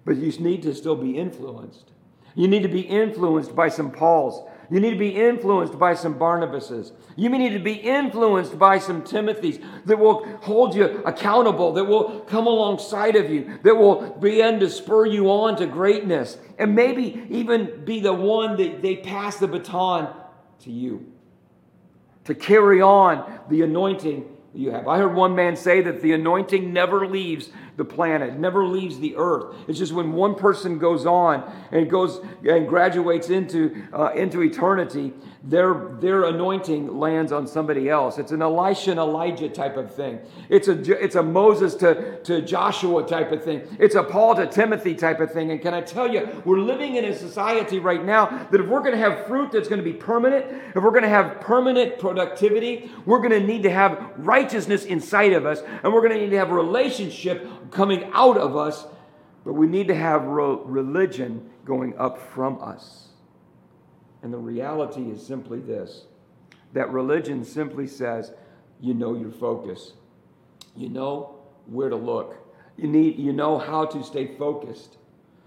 But 0.04 0.16
you 0.16 0.32
need 0.38 0.62
to 0.62 0.74
still 0.74 0.96
be 0.96 1.18
influenced. 1.18 1.92
You 2.34 2.48
need 2.48 2.62
to 2.62 2.68
be 2.68 2.80
influenced 2.80 3.54
by 3.54 3.68
some 3.68 3.90
Pauls. 3.90 4.48
You 4.72 4.80
need 4.80 4.92
to 4.92 4.98
be 4.98 5.10
influenced 5.10 5.78
by 5.78 5.92
some 5.92 6.18
Barnabases. 6.18 6.92
You 7.14 7.28
may 7.28 7.36
need 7.36 7.52
to 7.52 7.58
be 7.58 7.74
influenced 7.74 8.58
by 8.58 8.78
some 8.78 9.02
Timothys 9.02 9.62
that 9.84 9.98
will 9.98 10.24
hold 10.38 10.74
you 10.74 11.02
accountable, 11.04 11.74
that 11.74 11.84
will 11.84 12.20
come 12.20 12.46
alongside 12.46 13.14
of 13.14 13.28
you, 13.28 13.58
that 13.64 13.76
will 13.76 14.12
begin 14.12 14.60
to 14.60 14.70
spur 14.70 15.04
you 15.04 15.30
on 15.30 15.56
to 15.56 15.66
greatness, 15.66 16.38
and 16.58 16.74
maybe 16.74 17.22
even 17.28 17.84
be 17.84 18.00
the 18.00 18.14
one 18.14 18.56
that 18.56 18.80
they 18.80 18.96
pass 18.96 19.36
the 19.36 19.46
baton 19.46 20.08
to 20.60 20.70
you. 20.70 21.12
To 22.24 22.34
carry 22.34 22.80
on 22.80 23.40
the 23.50 23.60
anointing 23.60 24.26
that 24.54 24.58
you 24.58 24.70
have. 24.70 24.88
I 24.88 24.96
heard 24.96 25.14
one 25.14 25.34
man 25.34 25.54
say 25.54 25.82
that 25.82 26.00
the 26.00 26.14
anointing 26.14 26.72
never 26.72 27.06
leaves 27.06 27.50
the 27.76 27.84
planet, 27.84 28.38
never 28.38 28.66
leaves 28.66 28.98
the 28.98 29.16
earth. 29.16 29.56
It's 29.66 29.78
just 29.78 29.92
when 29.92 30.12
one 30.12 30.34
person 30.34 30.78
goes 30.78 31.06
on 31.06 31.50
and 31.70 31.90
goes 31.90 32.24
and 32.46 32.68
graduates 32.68 33.30
into 33.30 33.82
uh, 33.92 34.12
into 34.14 34.42
eternity, 34.42 35.12
their 35.44 35.96
their 35.98 36.24
anointing 36.24 36.98
lands 36.98 37.32
on 37.32 37.48
somebody 37.48 37.88
else. 37.88 38.18
It's 38.18 38.30
an 38.30 38.42
Elisha 38.42 38.92
and 38.92 39.00
Elijah 39.00 39.48
type 39.48 39.76
of 39.76 39.92
thing. 39.92 40.20
It's 40.48 40.68
a 40.68 41.02
it's 41.02 41.16
a 41.16 41.22
Moses 41.22 41.74
to 41.76 42.22
to 42.22 42.42
Joshua 42.42 43.04
type 43.06 43.32
of 43.32 43.42
thing. 43.42 43.62
It's 43.80 43.96
a 43.96 44.04
Paul 44.04 44.36
to 44.36 44.46
Timothy 44.46 44.94
type 44.94 45.18
of 45.18 45.32
thing. 45.32 45.50
And 45.50 45.60
can 45.60 45.74
I 45.74 45.80
tell 45.80 46.12
you, 46.12 46.42
we're 46.44 46.60
living 46.60 46.94
in 46.94 47.04
a 47.04 47.14
society 47.14 47.80
right 47.80 48.04
now 48.04 48.46
that 48.50 48.60
if 48.60 48.68
we're 48.68 48.80
going 48.80 48.92
to 48.92 48.98
have 48.98 49.26
fruit 49.26 49.50
that's 49.50 49.68
going 49.68 49.80
to 49.80 49.84
be 49.84 49.92
permanent, 49.92 50.46
if 50.76 50.82
we're 50.82 50.90
going 50.90 51.02
to 51.02 51.08
have 51.08 51.40
permanent 51.40 51.98
productivity, 51.98 52.90
we're 53.04 53.18
going 53.18 53.30
to 53.30 53.40
need 53.40 53.64
to 53.64 53.70
have 53.70 54.12
righteousness 54.18 54.84
inside 54.84 55.32
of 55.32 55.44
us, 55.44 55.60
and 55.82 55.92
we're 55.92 56.06
going 56.06 56.12
to 56.12 56.20
need 56.20 56.30
to 56.30 56.38
have 56.38 56.50
a 56.50 56.54
relationship 56.54 57.48
coming 57.72 58.08
out 58.12 58.36
of 58.36 58.56
us, 58.56 58.86
but 59.44 59.54
we 59.54 59.66
need 59.66 59.88
to 59.88 59.94
have 59.96 60.22
religion 60.24 61.50
going 61.64 61.98
up 61.98 62.18
from 62.18 62.62
us. 62.62 63.01
And 64.22 64.32
the 64.32 64.38
reality 64.38 65.10
is 65.10 65.24
simply 65.24 65.60
this 65.60 66.04
that 66.72 66.90
religion 66.90 67.44
simply 67.44 67.86
says, 67.86 68.32
you 68.80 68.94
know 68.94 69.14
your 69.14 69.30
focus, 69.30 69.92
you 70.74 70.88
know 70.88 71.38
where 71.66 71.90
to 71.90 71.96
look, 71.96 72.36
you, 72.76 72.88
need, 72.88 73.18
you 73.18 73.32
know 73.32 73.58
how 73.58 73.84
to 73.84 74.02
stay 74.02 74.36
focused. 74.38 74.96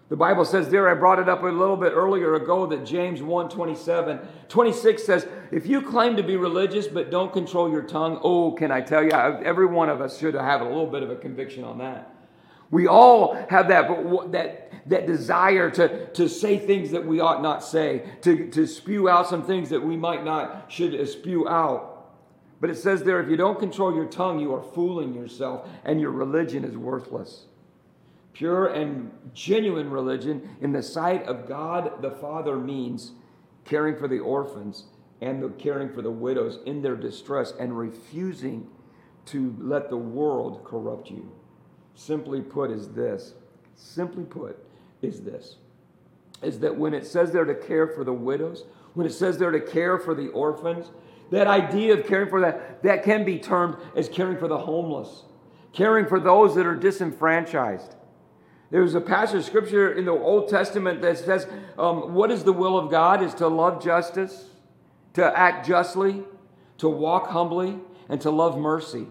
The 0.07 0.15
Bible 0.15 0.45
says 0.45 0.69
there, 0.69 0.88
I 0.88 0.93
brought 0.93 1.17
it 1.17 1.27
up 1.27 1.41
a 1.41 1.47
little 1.47 1.75
bit 1.75 1.93
earlier 1.93 2.35
ago 2.35 2.67
that 2.67 2.85
James 2.85 3.23
1 3.23 3.49
27, 3.49 4.19
26 4.47 5.03
says, 5.03 5.27
If 5.51 5.65
you 5.65 5.81
claim 5.81 6.15
to 6.17 6.23
be 6.23 6.35
religious 6.35 6.88
but 6.88 7.09
don't 7.09 7.33
control 7.33 7.71
your 7.71 7.81
tongue, 7.81 8.19
oh, 8.21 8.51
can 8.51 8.69
I 8.69 8.81
tell 8.81 9.03
you, 9.03 9.09
every 9.09 9.65
one 9.65 9.89
of 9.89 10.01
us 10.01 10.19
should 10.19 10.35
have 10.35 10.61
a 10.61 10.65
little 10.65 10.85
bit 10.85 11.01
of 11.01 11.09
a 11.09 11.15
conviction 11.15 11.63
on 11.63 11.79
that. 11.79 12.14
We 12.71 12.88
all 12.88 13.36
have 13.49 13.67
that, 13.69 13.88
that, 14.32 14.71
that 14.88 15.08
desire 15.08 15.69
to, 15.71 16.08
to 16.13 16.28
say 16.28 16.58
things 16.58 16.91
that 16.91 17.06
we 17.06 17.19
ought 17.19 17.41
not 17.41 17.63
say, 17.63 18.04
to, 18.21 18.49
to 18.51 18.65
spew 18.67 19.08
out 19.10 19.28
some 19.28 19.43
things 19.43 19.69
that 19.69 19.84
we 19.84 19.95
might 19.95 20.23
not 20.23 20.71
should 20.71 21.08
spew 21.08 21.47
out. 21.47 21.91
But 22.60 22.69
it 22.69 22.78
says 22.78 23.04
there, 23.04 23.21
if 23.21 23.30
you 23.30 23.38
don't 23.38 23.60
control 23.60 23.93
your 23.93 24.06
tongue, 24.06 24.39
you 24.39 24.54
are 24.54 24.63
fooling 24.63 25.13
yourself 25.13 25.67
and 25.84 25.99
your 25.99 26.12
religion 26.12 26.63
is 26.63 26.78
worthless. 26.78 27.45
Pure 28.34 28.67
and 28.73 29.12
genuine 29.34 29.89
religion 29.89 30.58
in 30.62 30.71
the 30.71 30.84
sight 30.84 31.23
of 31.23 31.47
God 31.47 32.01
the 32.01 32.12
Father 32.12 32.58
means 32.58 33.12
caring 33.63 33.95
for 33.95 34.08
the 34.08 34.19
orphans 34.19 34.86
and 35.21 35.41
the 35.41 35.49
caring 35.49 35.93
for 35.93 36.01
the 36.01 36.12
widows 36.12 36.60
in 36.65 36.82
their 36.82 36.95
distress 36.95 37.54
and 37.60 37.78
refusing 37.78 38.67
to 39.25 39.56
let 39.60 39.89
the 39.89 39.97
world 39.97 40.63
corrupt 40.63 41.10
you. 41.10 41.32
Simply 41.95 42.41
put, 42.41 42.69
is 42.69 42.89
this. 42.89 43.34
Simply 43.75 44.23
put, 44.23 44.58
is 45.01 45.21
this. 45.21 45.55
Is 46.41 46.60
that 46.60 46.75
when 46.75 46.93
it 46.93 47.08
says 47.08 47.31
there 47.31 47.45
to 47.45 47.55
care 47.55 47.88
for 47.88 48.03
the 48.03 48.13
widows, 48.13 48.65
when 48.93 49.08
it 49.08 49.13
says 49.13 49.38
there 49.38 49.51
to 49.51 49.62
care 49.62 49.97
for 49.97 50.13
the 50.13 50.27
orphans, 50.29 50.91
that 51.31 51.47
idea 51.47 51.93
of 51.93 52.05
caring 52.05 52.29
for 52.29 52.41
that, 52.41 52.84
that 52.84 53.03
can 53.03 53.25
be 53.25 53.39
termed 53.39 53.77
as 53.95 54.10
caring 54.10 54.38
for 54.38 54.47
the 54.47 54.60
homeless, 54.60 55.23
caring 55.73 56.05
for 56.05 56.19
those 56.19 56.55
that 56.55 56.65
are 56.65 56.75
disenfranchised. 56.75 57.95
There's 58.71 58.95
a 58.95 59.01
passage 59.01 59.39
of 59.39 59.45
scripture 59.45 59.93
in 59.93 60.05
the 60.05 60.12
Old 60.12 60.49
Testament 60.49 61.01
that 61.01 61.17
says, 61.17 61.47
um, 61.77 62.13
What 62.13 62.31
is 62.31 62.43
the 62.43 62.53
will 62.53 62.77
of 62.77 62.91
God? 62.91 63.23
Is 63.23 63.34
to 63.36 63.47
love 63.47 63.84
justice, 63.84 64.49
to 65.13 65.38
act 65.38 65.67
justly, 65.67 66.23
to 66.79 66.89
walk 66.89 67.27
humbly, 67.27 67.79
and 68.10 68.19
to 68.21 68.31
love 68.31 68.58
mercy. 68.58 69.08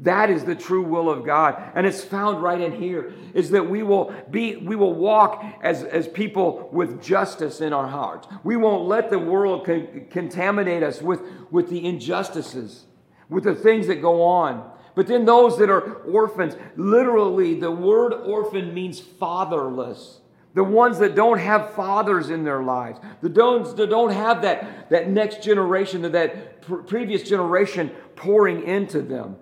That 0.00 0.30
is 0.30 0.44
the 0.44 0.54
true 0.54 0.82
will 0.82 1.08
of 1.08 1.24
God. 1.24 1.62
And 1.74 1.86
it's 1.86 2.02
found 2.02 2.42
right 2.42 2.60
in 2.60 2.72
here 2.72 3.12
is 3.34 3.50
that 3.50 3.68
we 3.68 3.82
will 3.82 4.12
be 4.30 4.56
we 4.56 4.74
will 4.74 4.94
walk 4.94 5.44
as, 5.62 5.84
as 5.84 6.08
people 6.08 6.68
with 6.72 7.02
justice 7.02 7.60
in 7.60 7.72
our 7.72 7.86
hearts. 7.86 8.26
We 8.42 8.56
won't 8.56 8.88
let 8.88 9.10
the 9.10 9.18
world 9.18 9.64
con- 9.64 10.06
contaminate 10.10 10.82
us 10.82 11.00
with, 11.00 11.20
with 11.50 11.70
the 11.70 11.86
injustices, 11.86 12.86
with 13.28 13.44
the 13.44 13.54
things 13.54 13.86
that 13.86 14.02
go 14.02 14.22
on. 14.22 14.70
But 14.94 15.06
then 15.06 15.24
those 15.24 15.56
that 15.58 15.70
are 15.70 15.94
orphans, 16.02 16.56
literally, 16.76 17.58
the 17.58 17.70
word 17.70 18.12
orphan 18.12 18.74
means 18.74 19.00
fatherless. 19.00 20.18
The 20.54 20.64
ones 20.64 20.98
that 20.98 21.14
don't 21.14 21.38
have 21.38 21.72
fathers 21.74 22.28
in 22.28 22.44
their 22.44 22.62
lives, 22.62 23.00
the 23.22 23.30
ones 23.30 23.72
that 23.74 23.88
don't 23.88 24.12
have 24.12 24.42
that, 24.42 24.90
that 24.90 25.08
next 25.08 25.42
generation, 25.42 26.02
that 26.02 26.60
pr- 26.60 26.76
previous 26.76 27.22
generation 27.22 27.90
pouring 28.16 28.64
into 28.64 29.00
them. 29.00 29.36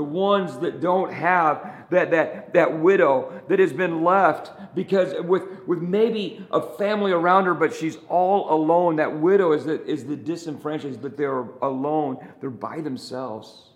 The 0.00 0.04
ones 0.04 0.56
that 0.60 0.80
don't 0.80 1.12
have 1.12 1.84
that, 1.90 2.10
that, 2.12 2.54
that 2.54 2.78
widow 2.78 3.42
that 3.48 3.58
has 3.58 3.70
been 3.70 4.02
left 4.02 4.74
because 4.74 5.12
with, 5.26 5.42
with 5.66 5.82
maybe 5.82 6.42
a 6.50 6.62
family 6.78 7.12
around 7.12 7.44
her, 7.44 7.52
but 7.52 7.74
she's 7.74 7.98
all 8.08 8.50
alone. 8.50 8.96
That 8.96 9.20
widow 9.20 9.52
is 9.52 9.66
the, 9.66 9.84
is 9.84 10.06
the 10.06 10.16
disenfranchised, 10.16 11.02
that 11.02 11.18
they're 11.18 11.40
alone. 11.60 12.16
They're 12.40 12.48
by 12.48 12.80
themselves. 12.80 13.72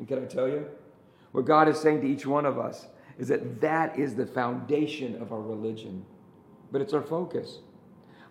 And 0.00 0.08
can 0.08 0.20
I 0.20 0.24
tell 0.24 0.48
you? 0.48 0.66
What 1.30 1.44
God 1.44 1.68
is 1.68 1.78
saying 1.78 2.00
to 2.00 2.08
each 2.08 2.26
one 2.26 2.44
of 2.44 2.58
us 2.58 2.88
is 3.16 3.28
that 3.28 3.60
that 3.60 3.96
is 3.96 4.16
the 4.16 4.26
foundation 4.26 5.22
of 5.22 5.32
our 5.32 5.40
religion, 5.40 6.04
but 6.72 6.80
it's 6.80 6.92
our 6.92 7.02
focus. 7.02 7.58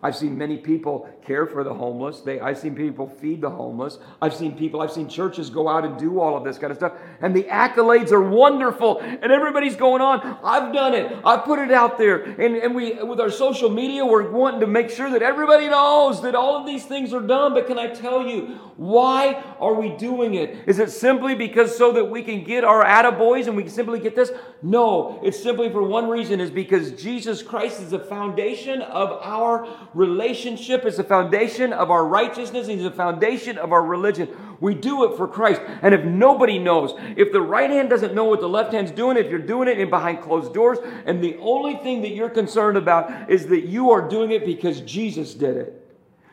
I've 0.02 0.16
seen 0.16 0.38
many 0.38 0.58
people 0.58 1.10
care 1.26 1.48
for 1.48 1.64
the 1.64 1.74
homeless. 1.74 2.22
They, 2.22 2.40
I've 2.40 2.58
seen 2.58 2.76
people 2.76 3.08
feed 3.08 3.42
the 3.42 3.50
homeless. 3.50 3.98
I've 4.22 4.34
seen 4.34 4.56
people, 4.56 4.82
I've 4.82 4.92
seen 4.92 5.10
churches 5.10 5.50
go 5.50 5.68
out 5.68 5.86
and 5.86 5.98
do 5.98 6.20
all 6.20 6.38
of 6.38 6.44
this 6.44 6.58
kind 6.58 6.72
of 6.72 6.78
stuff. 6.78 6.94
And 7.20 7.36
the 7.36 7.44
accolades 7.44 8.12
are 8.12 8.22
wonderful. 8.22 9.00
And 9.00 9.32
everybody's 9.32 9.76
going 9.76 10.02
on. 10.02 10.40
I've 10.44 10.72
done 10.72 10.94
it. 10.94 11.18
I've 11.26 11.44
put 11.46 11.60
it 11.60 11.72
out 11.72 11.98
there. 11.98 12.24
And, 12.24 12.56
and 12.58 12.76
we, 12.76 12.94
with 13.04 13.20
our 13.20 13.32
social 13.32 13.70
media, 13.70 14.06
we're 14.06 14.30
wanting 14.30 14.60
to 14.60 14.68
make 14.68 14.92
sure 14.92 15.10
that 15.10 15.24
everybody 15.24 15.68
knows 15.68 16.22
that 16.22 16.36
all 16.36 16.56
of 16.58 16.68
these 16.68 16.86
things 16.86 17.12
are 17.12 17.22
done. 17.22 17.56
But 17.56 17.66
can 17.66 17.80
I 17.80 17.88
tell 17.88 18.26
you, 18.26 18.60
why 18.78 19.44
are 19.60 19.74
we 19.74 19.90
doing 19.98 20.36
it? 20.36 20.58
Is 20.68 20.78
it 20.78 20.92
simply 20.92 21.34
because 21.34 21.76
so 21.76 21.92
that 21.94 22.06
we 22.06 22.22
can 22.22 22.44
get 22.44 22.64
our 22.64 22.86
attaboys 22.86 23.48
and 23.48 23.58
we 23.58 23.64
can 23.64 23.72
simply 23.72 24.00
get 24.00 24.16
this? 24.16 24.32
No, 24.62 25.20
it's 25.24 25.42
simply 25.42 25.72
for 25.72 25.82
one 25.82 26.08
reason 26.08 26.40
is 26.40 26.52
because 26.52 26.92
Jesus 26.92 27.42
Christ 27.42 27.82
is 27.82 27.90
the 27.90 28.00
foundation 28.00 28.82
of 28.82 29.12
our 29.24 29.68
relationship, 29.94 30.86
is 30.86 30.98
the 30.98 31.04
foundation 31.04 31.74
of 31.74 31.90
our 31.92 32.06
righteousness, 32.06 32.68
He's 32.68 32.84
the 32.84 32.92
foundation 32.92 33.58
of 33.58 33.72
our 33.72 33.84
religion. 33.84 34.30
We 34.60 34.74
do 34.74 35.04
it 35.06 35.18
for 35.18 35.28
Christ. 35.28 35.62
And 35.82 35.94
if 35.94 36.04
nobody 36.04 36.60
knows, 36.60 36.94
if 37.16 37.32
the 37.32 37.42
right 37.42 37.70
hand 37.70 37.90
doesn't 37.90 38.14
know 38.14 38.26
what 38.26 38.42
the 38.42 38.50
left 38.50 38.74
hand's 38.74 38.92
doing, 38.92 39.18
if 39.18 39.30
you're 39.30 39.40
doing 39.40 39.68
it 39.68 39.80
in 39.80 39.90
behind 39.90 40.22
closed 40.22 40.54
doors, 40.54 40.80
and 41.06 41.24
the 41.24 41.38
only 41.38 41.76
thing 41.78 42.02
that 42.02 42.12
you're 42.12 42.30
concerned 42.30 42.78
about 42.78 43.30
is 43.30 43.48
that 43.48 43.66
you 43.66 43.92
are 43.92 44.08
doing 44.08 44.32
it 44.32 44.46
because 44.46 44.82
Jesus 44.82 45.34
did 45.34 45.58
it. 45.58 45.84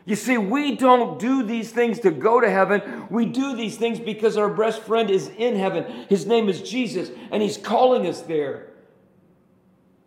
You 0.06 0.16
see, 0.16 0.36
we 0.36 0.76
don't 0.76 1.18
do 1.18 1.42
these 1.42 1.70
things 1.70 2.00
to 2.00 2.10
go 2.10 2.40
to 2.40 2.50
heaven. 2.50 3.06
We 3.08 3.24
do 3.24 3.56
these 3.56 3.76
things 3.76 3.98
because 3.98 4.36
our 4.36 4.50
best 4.50 4.82
friend 4.82 5.08
is 5.08 5.28
in 5.38 5.56
heaven. 5.56 6.06
His 6.08 6.26
name 6.26 6.48
is 6.48 6.60
Jesus, 6.60 7.10
and 7.30 7.42
He's 7.42 7.56
calling 7.56 8.06
us 8.06 8.20
there. 8.20 8.66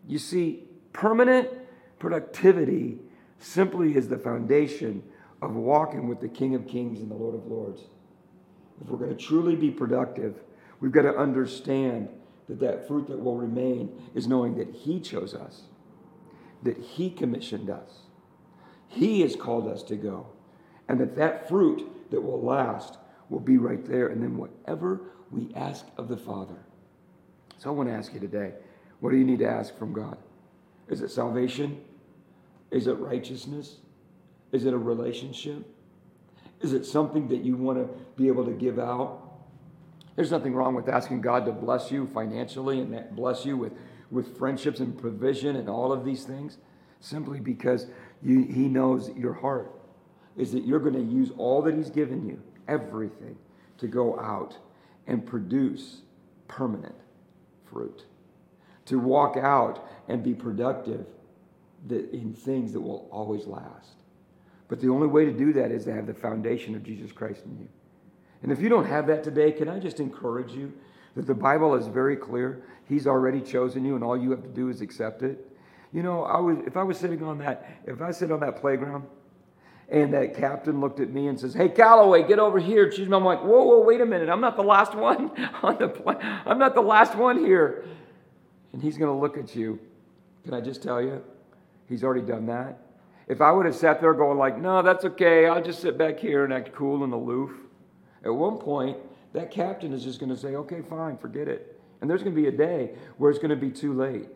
You 0.08 0.20
see, 0.20 0.64
permanent 0.94 1.50
productivity 2.00 3.00
simply 3.40 3.96
is 3.96 4.08
the 4.08 4.18
foundation 4.18 5.04
of 5.42 5.56
walking 5.56 6.08
with 6.08 6.20
the 6.20 6.28
King 6.28 6.56
of 6.56 6.68
Kings 6.68 7.00
and 7.00 7.12
the 7.12 7.16
Lord 7.16 7.36
of 7.36 7.46
Lords. 7.46 7.82
If 8.82 8.90
we're 8.90 8.98
going 8.98 9.16
to 9.16 9.24
truly 9.24 9.56
be 9.56 9.72
productive, 9.72 10.42
we've 10.80 10.92
got 10.92 11.04
to 11.04 11.16
understand 11.16 12.10
that 12.48 12.60
that 12.60 12.88
fruit 12.88 13.08
that 13.08 13.20
will 13.20 13.38
remain 13.38 14.10
is 14.16 14.28
knowing 14.28 14.58
that 14.58 14.74
He 14.74 15.00
chose 15.00 15.34
us, 15.34 15.64
that 16.64 16.78
He 16.78 17.10
commissioned 17.10 17.70
us 17.70 18.08
he 18.88 19.22
has 19.22 19.36
called 19.36 19.68
us 19.68 19.84
to 19.84 19.96
go. 19.96 20.28
And 20.88 21.00
that 21.00 21.16
that 21.18 21.48
fruit 21.48 22.12
that 22.12 22.22
will 22.22 22.42
last 22.42 22.98
will 23.30 23.40
be 23.40 23.58
right 23.58 23.86
there. 23.86 24.08
And 24.08 24.22
then 24.22 24.38
whatever 24.38 25.02
we 25.30 25.52
ask 25.56 25.86
of 25.98 26.08
the 26.08 26.18
Father. 26.18 26.58
So 27.58 27.70
I 27.70 27.74
want 27.74 27.90
to 27.90 27.96
ask 27.96 28.14
you 28.14 28.20
today 28.20 28.54
what 29.00 29.12
do 29.12 29.18
you 29.18 29.26
need 29.26 29.40
to 29.40 29.50
ask 29.50 29.78
from 29.78 29.94
God? 29.94 30.18
Is 30.88 31.02
it 31.02 31.12
salvation? 31.12 31.82
Is 32.72 32.88
it 32.88 32.94
righteousness? 32.94 33.78
Is 34.52 34.66
it 34.66 34.74
a 34.74 34.78
relationship? 34.78 35.66
Is 36.62 36.74
it 36.74 36.86
something 36.86 37.28
that 37.28 37.44
you 37.44 37.56
want 37.56 37.78
to 37.78 37.94
be 38.16 38.28
able 38.28 38.46
to 38.46 38.52
give 38.52 38.80
out? 38.80 39.24
There's 40.16 40.32
nothing 40.32 40.56
wrong 40.56 40.74
with 40.74 40.90
asking 40.90 41.22
God 41.22 41.46
to 41.46 41.52
bless 41.52 41.92
you 41.92 42.08
financially 42.08 42.80
and 42.80 43.16
bless 43.16 43.46
you 43.46 43.56
with, 43.58 43.74
with 44.10 44.38
friendships 44.38 44.80
and 44.80 44.98
provision 44.98 45.56
and 45.56 45.70
all 45.70 45.92
of 45.92 46.04
these 46.04 46.24
things, 46.24 46.58
simply 47.00 47.40
because 47.40 47.88
you, 48.24 48.44
he 48.44 48.68
knows 48.68 49.12
your 49.16 49.34
heart 49.34 49.72
is 50.38 50.52
that 50.52 50.66
you're 50.66 50.80
going 50.80 50.94
to 50.94 51.02
use 51.02 51.32
all 51.38 51.62
that 51.64 51.76
He's 51.76 51.90
given 51.90 52.26
you, 52.26 52.42
everything, 52.68 53.36
to 53.80 53.88
go 53.88 54.20
out 54.20 54.58
and 55.08 55.26
produce 55.26 56.02
permanent 56.48 56.96
fruit. 57.66 58.06
To 58.86 59.00
walk 59.00 59.36
out 59.36 59.86
and 60.08 60.24
be 60.24 60.34
productive 60.34 61.06
in 61.92 62.34
things 62.34 62.74
that 62.74 62.82
will 62.82 63.08
always 63.12 63.46
last. 63.46 63.96
But 64.68 64.82
the 64.82 64.90
only 64.90 65.08
way 65.08 65.26
to 65.26 65.32
do 65.32 65.54
that 65.54 65.72
is 65.72 65.86
to 65.86 65.94
have 65.94 66.08
the 66.08 66.14
foundation 66.14 66.76
of 66.76 66.84
Jesus 66.84 67.12
Christ 67.12 67.46
in 67.46 67.58
you. 67.58 67.68
And 68.44 68.52
if 68.52 68.62
you 68.62 68.70
don't 68.70 68.86
have 68.86 69.08
that 69.08 69.24
today, 69.24 69.52
can 69.52 69.68
I 69.68 69.80
just 69.80 70.00
encourage 70.00 70.52
you 70.52 70.74
that 71.16 71.26
the 71.26 71.34
Bible 71.34 71.76
is 71.76 71.88
very 71.88 72.16
clear? 72.16 72.64
He's 72.88 73.08
already 73.08 73.42
chosen 73.42 73.84
you, 73.86 73.96
and 73.96 74.04
all 74.04 74.18
you 74.18 74.32
have 74.32 74.44
to 74.44 74.50
do 74.50 74.70
is 74.70 74.82
accept 74.82 75.24
it. 75.24 75.52
You 75.94 76.04
know, 76.04 76.24
I 76.24 76.40
was, 76.40 76.58
if 76.66 76.78
I 76.78 76.84
was 76.84 76.98
sitting 76.98 77.24
on 77.24 77.38
that, 77.40 77.82
if 77.86 78.02
I 78.02 78.12
sit 78.12 78.32
on 78.32 78.42
that 78.42 78.58
playground 78.58 79.06
and 79.90 80.14
that 80.14 80.36
captain 80.36 80.82
looked 80.82 81.00
at 81.00 81.10
me 81.10 81.28
and 81.28 81.40
says, 81.40 81.54
Hey, 81.54 81.70
Calloway, 81.70 82.28
get 82.28 82.40
over 82.40 82.60
here. 82.60 82.92
She's, 82.92 83.10
I'm 83.10 83.24
like, 83.24 83.40
Whoa, 83.40 83.64
whoa, 83.64 83.80
wait 83.80 84.02
a 84.02 84.06
minute. 84.06 84.30
I'm 84.30 84.42
not 84.42 84.58
the 84.58 84.64
last 84.64 84.94
one 84.94 85.32
on 85.64 85.78
the 85.78 85.88
plane. 85.88 86.18
I'm 86.22 86.60
not 86.60 86.76
the 86.76 86.82
last 86.82 87.16
one 87.16 87.40
here. 87.40 87.86
And 88.74 88.82
he's 88.82 88.98
going 88.98 89.14
to 89.14 89.20
look 89.20 89.38
at 89.38 89.56
you. 89.56 89.80
Can 90.44 90.54
I 90.54 90.62
just 90.62 90.84
tell 90.84 91.02
you? 91.02 91.24
He's 91.88 92.04
already 92.04 92.26
done 92.26 92.46
that. 92.48 92.80
If 93.28 93.42
I 93.42 93.52
would 93.52 93.66
have 93.66 93.76
sat 93.76 94.00
there 94.00 94.14
going 94.14 94.38
like, 94.38 94.58
no, 94.58 94.82
that's 94.82 95.04
okay. 95.04 95.48
I'll 95.48 95.64
just 95.64 95.82
sit 95.82 95.98
back 95.98 96.20
here 96.20 96.46
and 96.46 96.54
act 96.54 96.74
cool 96.74 97.04
and 97.04 97.14
aloof. 97.14 97.52
At 98.24 98.34
one 98.34 98.58
point, 98.58 98.98
that 99.34 99.52
captain 99.52 99.94
is 99.94 100.04
just 100.04 100.20
going 100.20 100.30
to 100.30 100.38
say, 100.38 100.56
okay, 100.56 100.82
fine, 100.82 101.18
forget 101.18 101.48
it. 101.48 101.80
And 102.00 102.10
there's 102.10 102.24
going 102.24 102.36
to 102.36 102.42
be 102.42 102.48
a 102.48 102.52
day 102.52 102.92
where 103.18 103.30
it's 103.30 103.40
going 103.40 103.50
to 103.50 103.56
be 103.56 103.72
too 103.72 103.94
late. 103.94 104.30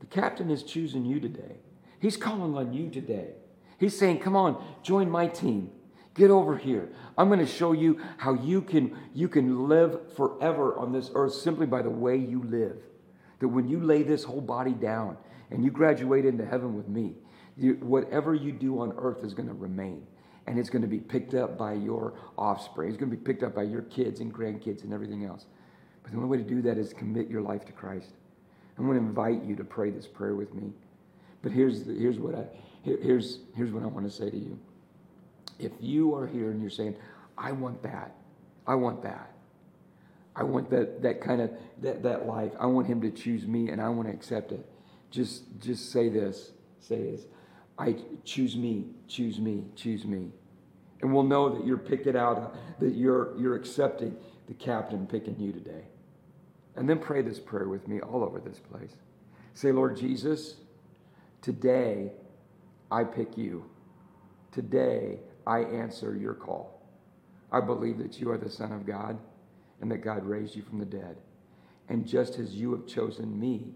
The 0.00 0.06
captain 0.06 0.50
is 0.50 0.62
choosing 0.62 1.04
you 1.04 1.20
today. 1.20 1.56
He's 1.98 2.16
calling 2.16 2.56
on 2.56 2.72
you 2.72 2.88
today. 2.90 3.32
He's 3.78 3.98
saying, 3.98 4.20
Come 4.20 4.36
on, 4.36 4.62
join 4.82 5.10
my 5.10 5.26
team. 5.26 5.70
Get 6.14 6.30
over 6.30 6.56
here. 6.56 6.88
I'm 7.16 7.28
going 7.28 7.40
to 7.40 7.46
show 7.46 7.72
you 7.72 8.00
how 8.16 8.34
you 8.34 8.62
can, 8.62 8.96
you 9.14 9.28
can 9.28 9.68
live 9.68 10.12
forever 10.14 10.76
on 10.76 10.92
this 10.92 11.10
earth 11.14 11.34
simply 11.34 11.66
by 11.66 11.82
the 11.82 11.90
way 11.90 12.16
you 12.16 12.42
live. 12.42 12.76
That 13.38 13.48
when 13.48 13.68
you 13.68 13.80
lay 13.80 14.02
this 14.02 14.24
whole 14.24 14.40
body 14.40 14.72
down 14.72 15.16
and 15.50 15.64
you 15.64 15.70
graduate 15.70 16.24
into 16.24 16.44
heaven 16.44 16.76
with 16.76 16.88
me, 16.88 17.14
you, 17.56 17.74
whatever 17.80 18.34
you 18.34 18.52
do 18.52 18.80
on 18.80 18.92
earth 18.96 19.24
is 19.24 19.34
going 19.34 19.48
to 19.48 19.54
remain. 19.54 20.06
And 20.46 20.58
it's 20.58 20.70
going 20.70 20.82
to 20.82 20.88
be 20.88 20.98
picked 20.98 21.34
up 21.34 21.58
by 21.58 21.74
your 21.74 22.14
offspring. 22.38 22.88
It's 22.88 22.98
going 22.98 23.10
to 23.10 23.16
be 23.16 23.22
picked 23.22 23.42
up 23.42 23.54
by 23.54 23.62
your 23.62 23.82
kids 23.82 24.20
and 24.20 24.32
grandkids 24.34 24.84
and 24.84 24.92
everything 24.92 25.24
else. 25.24 25.46
But 26.02 26.12
the 26.12 26.18
only 26.18 26.28
way 26.28 26.42
to 26.42 26.48
do 26.48 26.62
that 26.62 26.78
is 26.78 26.92
commit 26.92 27.28
your 27.28 27.42
life 27.42 27.64
to 27.66 27.72
Christ. 27.72 28.10
I'm 28.78 28.86
going 28.86 28.98
to 28.98 29.04
invite 29.04 29.44
you 29.44 29.54
to 29.56 29.64
pray 29.64 29.90
this 29.90 30.06
prayer 30.06 30.34
with 30.34 30.54
me. 30.54 30.72
But 31.42 31.52
here's, 31.52 31.84
the, 31.84 31.94
here's, 31.94 32.18
what 32.18 32.34
I, 32.34 32.44
here, 32.82 32.98
here's, 33.02 33.40
here's 33.54 33.70
what 33.70 33.82
I 33.82 33.86
want 33.86 34.06
to 34.06 34.10
say 34.10 34.30
to 34.30 34.36
you. 34.36 34.58
If 35.58 35.72
you 35.80 36.14
are 36.14 36.26
here 36.26 36.50
and 36.50 36.60
you're 36.60 36.70
saying, 36.70 36.96
I 37.36 37.52
want 37.52 37.82
that, 37.82 38.14
I 38.66 38.74
want 38.74 39.02
that, 39.02 39.32
I 40.34 40.42
want 40.42 40.70
that, 40.70 41.02
that 41.02 41.20
kind 41.20 41.42
of 41.42 41.50
that, 41.82 42.02
that 42.02 42.26
life. 42.26 42.52
I 42.58 42.66
want 42.66 42.86
him 42.86 43.00
to 43.02 43.10
choose 43.10 43.46
me 43.46 43.68
and 43.68 43.80
I 43.80 43.88
want 43.88 44.08
to 44.08 44.14
accept 44.14 44.52
it. 44.52 44.66
Just 45.10 45.44
just 45.60 45.90
say 45.90 46.08
this. 46.08 46.52
Say 46.78 47.02
this. 47.02 47.26
I 47.78 47.96
choose 48.24 48.56
me, 48.56 48.86
choose 49.08 49.38
me, 49.38 49.64
choose 49.74 50.04
me. 50.04 50.30
And 51.02 51.14
we'll 51.14 51.22
know 51.22 51.48
that 51.48 51.66
you're 51.66 51.78
picking 51.78 52.16
out, 52.16 52.54
that 52.78 52.94
you're 52.94 53.38
you're 53.38 53.56
accepting 53.56 54.16
the 54.46 54.54
captain 54.54 55.06
picking 55.06 55.38
you 55.38 55.52
today. 55.52 55.84
And 56.76 56.88
then 56.88 56.98
pray 56.98 57.22
this 57.22 57.38
prayer 57.38 57.68
with 57.68 57.88
me 57.88 58.00
all 58.00 58.22
over 58.22 58.40
this 58.40 58.58
place. 58.58 58.96
Say, 59.54 59.72
Lord 59.72 59.96
Jesus, 59.96 60.56
today 61.42 62.12
I 62.90 63.04
pick 63.04 63.36
you. 63.36 63.64
Today 64.52 65.20
I 65.46 65.60
answer 65.60 66.16
your 66.16 66.34
call. 66.34 66.80
I 67.52 67.60
believe 67.60 67.98
that 67.98 68.20
you 68.20 68.30
are 68.30 68.38
the 68.38 68.50
Son 68.50 68.72
of 68.72 68.86
God 68.86 69.18
and 69.80 69.90
that 69.90 69.98
God 69.98 70.24
raised 70.24 70.54
you 70.54 70.62
from 70.62 70.78
the 70.78 70.84
dead. 70.84 71.16
And 71.88 72.06
just 72.06 72.38
as 72.38 72.54
you 72.54 72.70
have 72.72 72.86
chosen 72.86 73.38
me, 73.38 73.74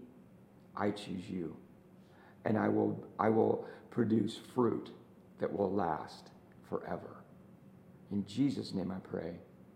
I 0.77 0.91
choose 0.91 1.29
you. 1.29 1.55
And 2.45 2.57
I 2.57 2.67
will, 2.67 3.03
I 3.19 3.29
will 3.29 3.65
produce 3.89 4.39
fruit 4.53 4.91
that 5.39 5.51
will 5.51 5.71
last 5.71 6.29
forever. 6.69 7.23
In 8.11 8.25
Jesus' 8.25 8.73
name 8.73 8.91
I 8.91 8.99
pray. 9.07 9.35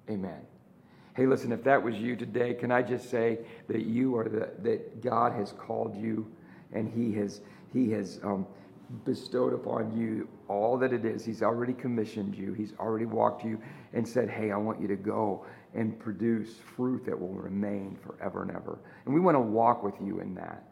Amen. 0.09 0.41
Hey, 1.15 1.25
listen, 1.25 1.51
if 1.51 1.63
that 1.63 1.81
was 1.81 1.95
you 1.95 2.15
today, 2.15 2.53
can 2.53 2.71
I 2.71 2.81
just 2.81 3.09
say 3.09 3.39
that 3.67 3.85
you 3.85 4.15
are 4.15 4.29
the, 4.29 4.51
that 4.61 5.01
God 5.01 5.33
has 5.33 5.51
called 5.53 5.95
you 5.95 6.31
and 6.71 6.87
He 6.87 7.13
has, 7.15 7.41
He 7.73 7.91
has 7.91 8.19
um, 8.23 8.45
bestowed 9.05 9.53
upon 9.53 9.97
you 9.97 10.27
all 10.47 10.77
that 10.77 10.93
it 10.93 11.05
is. 11.05 11.25
He's 11.25 11.43
already 11.43 11.73
commissioned 11.73 12.35
you, 12.35 12.53
He's 12.53 12.73
already 12.79 13.05
walked 13.05 13.43
you 13.43 13.59
and 13.93 14.07
said, 14.07 14.29
Hey, 14.29 14.51
I 14.51 14.57
want 14.57 14.79
you 14.79 14.87
to 14.87 14.95
go 14.95 15.45
and 15.73 15.99
produce 15.99 16.55
fruit 16.75 17.05
that 17.05 17.19
will 17.19 17.33
remain 17.33 17.97
forever 18.01 18.43
and 18.43 18.51
ever. 18.51 18.79
And 19.05 19.13
we 19.13 19.19
want 19.19 19.35
to 19.35 19.41
walk 19.41 19.83
with 19.83 19.95
you 20.01 20.19
in 20.21 20.35
that. 20.35 20.68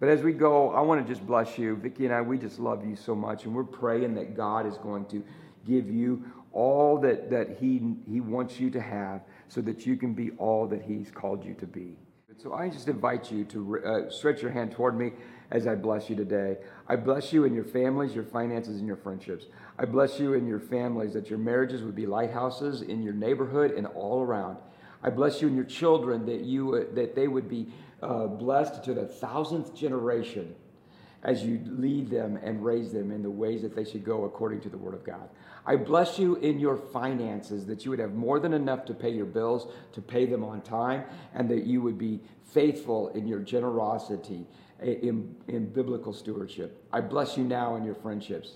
But 0.00 0.08
as 0.08 0.22
we 0.22 0.32
go, 0.32 0.70
I 0.70 0.80
want 0.80 1.06
to 1.06 1.12
just 1.12 1.24
bless 1.26 1.58
you. 1.58 1.76
Vicki 1.76 2.06
and 2.06 2.14
I, 2.14 2.22
we 2.22 2.38
just 2.38 2.58
love 2.58 2.84
you 2.84 2.96
so 2.96 3.14
much. 3.14 3.44
And 3.44 3.54
we're 3.54 3.64
praying 3.64 4.14
that 4.14 4.34
God 4.34 4.66
is 4.66 4.78
going 4.78 5.04
to 5.06 5.22
give 5.66 5.90
you 5.90 6.24
all 6.52 6.98
that, 7.00 7.30
that 7.30 7.58
he, 7.60 7.94
he 8.10 8.20
wants 8.20 8.58
you 8.58 8.70
to 8.70 8.80
have 8.80 9.20
so 9.48 9.60
that 9.60 9.86
you 9.86 9.96
can 9.96 10.14
be 10.14 10.30
all 10.38 10.66
that 10.68 10.82
He's 10.82 11.10
called 11.10 11.44
you 11.44 11.54
to 11.54 11.66
be. 11.66 11.96
So 12.36 12.54
I 12.54 12.70
just 12.70 12.88
invite 12.88 13.30
you 13.30 13.44
to 13.44 13.78
uh, 13.84 14.10
stretch 14.10 14.40
your 14.40 14.50
hand 14.50 14.72
toward 14.72 14.96
me 14.96 15.12
as 15.50 15.66
I 15.66 15.74
bless 15.74 16.08
you 16.08 16.16
today. 16.16 16.56
I 16.88 16.96
bless 16.96 17.34
you 17.34 17.44
in 17.44 17.52
your 17.52 17.64
families, 17.64 18.14
your 18.14 18.24
finances, 18.24 18.78
and 18.78 18.86
your 18.86 18.96
friendships. 18.96 19.44
I 19.78 19.84
bless 19.84 20.18
you 20.18 20.32
in 20.32 20.46
your 20.46 20.60
families 20.60 21.12
that 21.12 21.28
your 21.28 21.38
marriages 21.38 21.82
would 21.82 21.94
be 21.94 22.06
lighthouses 22.06 22.80
in 22.80 23.02
your 23.02 23.12
neighborhood 23.12 23.72
and 23.72 23.86
all 23.88 24.22
around. 24.22 24.56
I 25.02 25.10
bless 25.10 25.42
you 25.42 25.48
in 25.48 25.54
your 25.54 25.64
children 25.64 26.24
that 26.26 26.40
you 26.40 26.74
uh, 26.76 26.94
that 26.94 27.14
they 27.14 27.28
would 27.28 27.48
be 27.48 27.72
uh, 28.02 28.26
blessed 28.26 28.82
to 28.84 28.94
the 28.94 29.06
thousandth 29.06 29.74
generation 29.74 30.54
as 31.22 31.42
you 31.44 31.60
lead 31.66 32.08
them 32.10 32.38
and 32.42 32.64
raise 32.64 32.92
them 32.92 33.10
in 33.10 33.22
the 33.22 33.30
ways 33.30 33.62
that 33.62 33.76
they 33.76 33.84
should 33.84 34.04
go 34.04 34.24
according 34.24 34.60
to 34.62 34.70
the 34.70 34.78
Word 34.78 34.94
of 34.94 35.04
God. 35.04 35.28
I 35.66 35.76
bless 35.76 36.18
you 36.18 36.36
in 36.36 36.58
your 36.58 36.76
finances 36.76 37.66
that 37.66 37.84
you 37.84 37.90
would 37.90 37.98
have 37.98 38.14
more 38.14 38.40
than 38.40 38.54
enough 38.54 38.86
to 38.86 38.94
pay 38.94 39.10
your 39.10 39.26
bills, 39.26 39.70
to 39.92 40.00
pay 40.00 40.24
them 40.24 40.42
on 40.42 40.62
time, 40.62 41.04
and 41.34 41.48
that 41.50 41.64
you 41.64 41.82
would 41.82 41.98
be 41.98 42.20
faithful 42.42 43.08
in 43.08 43.26
your 43.26 43.40
generosity, 43.40 44.46
in, 44.80 45.36
in 45.48 45.66
biblical 45.66 46.14
stewardship. 46.14 46.82
I 46.92 47.02
bless 47.02 47.36
you 47.36 47.44
now 47.44 47.76
in 47.76 47.84
your 47.84 47.94
friendships, 47.94 48.54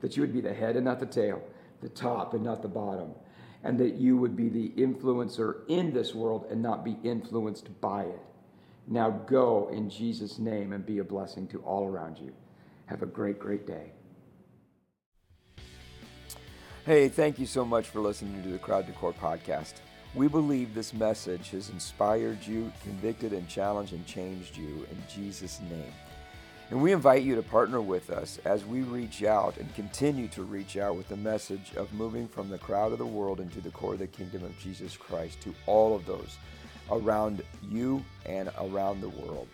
that 0.00 0.16
you 0.16 0.22
would 0.22 0.32
be 0.32 0.40
the 0.40 0.54
head 0.54 0.76
and 0.76 0.86
not 0.86 1.00
the 1.00 1.06
tail, 1.06 1.42
the 1.82 1.90
top 1.90 2.32
and 2.32 2.42
not 2.42 2.62
the 2.62 2.68
bottom, 2.68 3.10
and 3.62 3.78
that 3.78 3.94
you 3.94 4.16
would 4.16 4.34
be 4.34 4.48
the 4.48 4.70
influencer 4.70 5.68
in 5.68 5.92
this 5.92 6.14
world 6.14 6.46
and 6.50 6.62
not 6.62 6.84
be 6.84 6.96
influenced 7.04 7.80
by 7.82 8.04
it. 8.04 8.20
Now 8.90 9.10
go 9.10 9.68
in 9.70 9.90
Jesus' 9.90 10.38
name 10.38 10.72
and 10.72 10.84
be 10.84 10.98
a 10.98 11.04
blessing 11.04 11.46
to 11.48 11.60
all 11.60 11.86
around 11.86 12.18
you. 12.18 12.32
Have 12.86 13.02
a 13.02 13.06
great, 13.06 13.38
great 13.38 13.66
day. 13.66 13.92
Hey, 16.86 17.10
thank 17.10 17.38
you 17.38 17.44
so 17.44 17.66
much 17.66 17.86
for 17.88 18.00
listening 18.00 18.42
to 18.42 18.48
the 18.48 18.58
Crowd 18.58 18.86
to 18.86 18.92
Core 18.92 19.12
podcast. 19.12 19.74
We 20.14 20.26
believe 20.26 20.72
this 20.72 20.94
message 20.94 21.50
has 21.50 21.68
inspired 21.68 22.46
you, 22.46 22.72
convicted 22.82 23.34
and 23.34 23.46
challenged 23.46 23.92
and 23.92 24.06
changed 24.06 24.56
you 24.56 24.86
in 24.90 24.96
Jesus' 25.06 25.60
name. 25.68 25.92
And 26.70 26.80
we 26.80 26.92
invite 26.92 27.22
you 27.22 27.34
to 27.34 27.42
partner 27.42 27.82
with 27.82 28.08
us 28.08 28.38
as 28.46 28.64
we 28.64 28.80
reach 28.80 29.22
out 29.22 29.58
and 29.58 29.74
continue 29.74 30.28
to 30.28 30.42
reach 30.42 30.78
out 30.78 30.96
with 30.96 31.08
the 31.08 31.16
message 31.16 31.72
of 31.76 31.92
moving 31.92 32.26
from 32.26 32.48
the 32.48 32.58
crowd 32.58 32.92
of 32.92 32.98
the 32.98 33.06
world 33.06 33.40
into 33.40 33.60
the 33.60 33.70
core 33.70 33.92
of 33.94 33.98
the 33.98 34.06
kingdom 34.06 34.42
of 34.44 34.58
Jesus 34.58 34.96
Christ 34.96 35.42
to 35.42 35.54
all 35.66 35.94
of 35.94 36.06
those 36.06 36.38
around 36.90 37.42
you 37.62 38.04
and 38.26 38.50
around 38.60 39.00
the 39.00 39.08
world. 39.08 39.48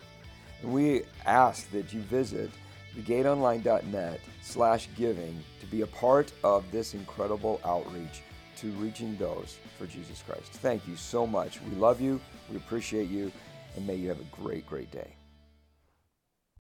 And 0.63 0.73
we 0.73 1.03
ask 1.27 1.71
that 1.73 1.93
you 1.93 2.01
visit 2.01 2.51
thegateonline.net 2.97 4.21
slash 4.43 4.89
giving 4.97 5.43
to 5.61 5.67
be 5.67 5.83
a 5.83 5.87
part 5.87 6.33
of 6.43 6.71
this 6.71 6.95
incredible 6.95 7.61
outreach 7.65 8.23
to 8.59 8.71
reaching 8.73 9.17
those 9.17 9.59
for 9.79 9.87
Jesus 9.87 10.23
Christ. 10.27 10.53
Thank 10.53 10.87
you 10.87 10.97
so 10.97 11.27
much. 11.27 11.61
We 11.63 11.77
love 11.77 12.01
you, 12.01 12.21
we 12.51 12.57
appreciate 12.57 13.11
you, 13.11 13.33
and 13.77 13.87
may 13.87 13.97
you 13.97 14.09
have 14.09 14.21
a 14.21 14.43
great, 14.43 14.67
great 14.67 14.91
day. 14.91 15.17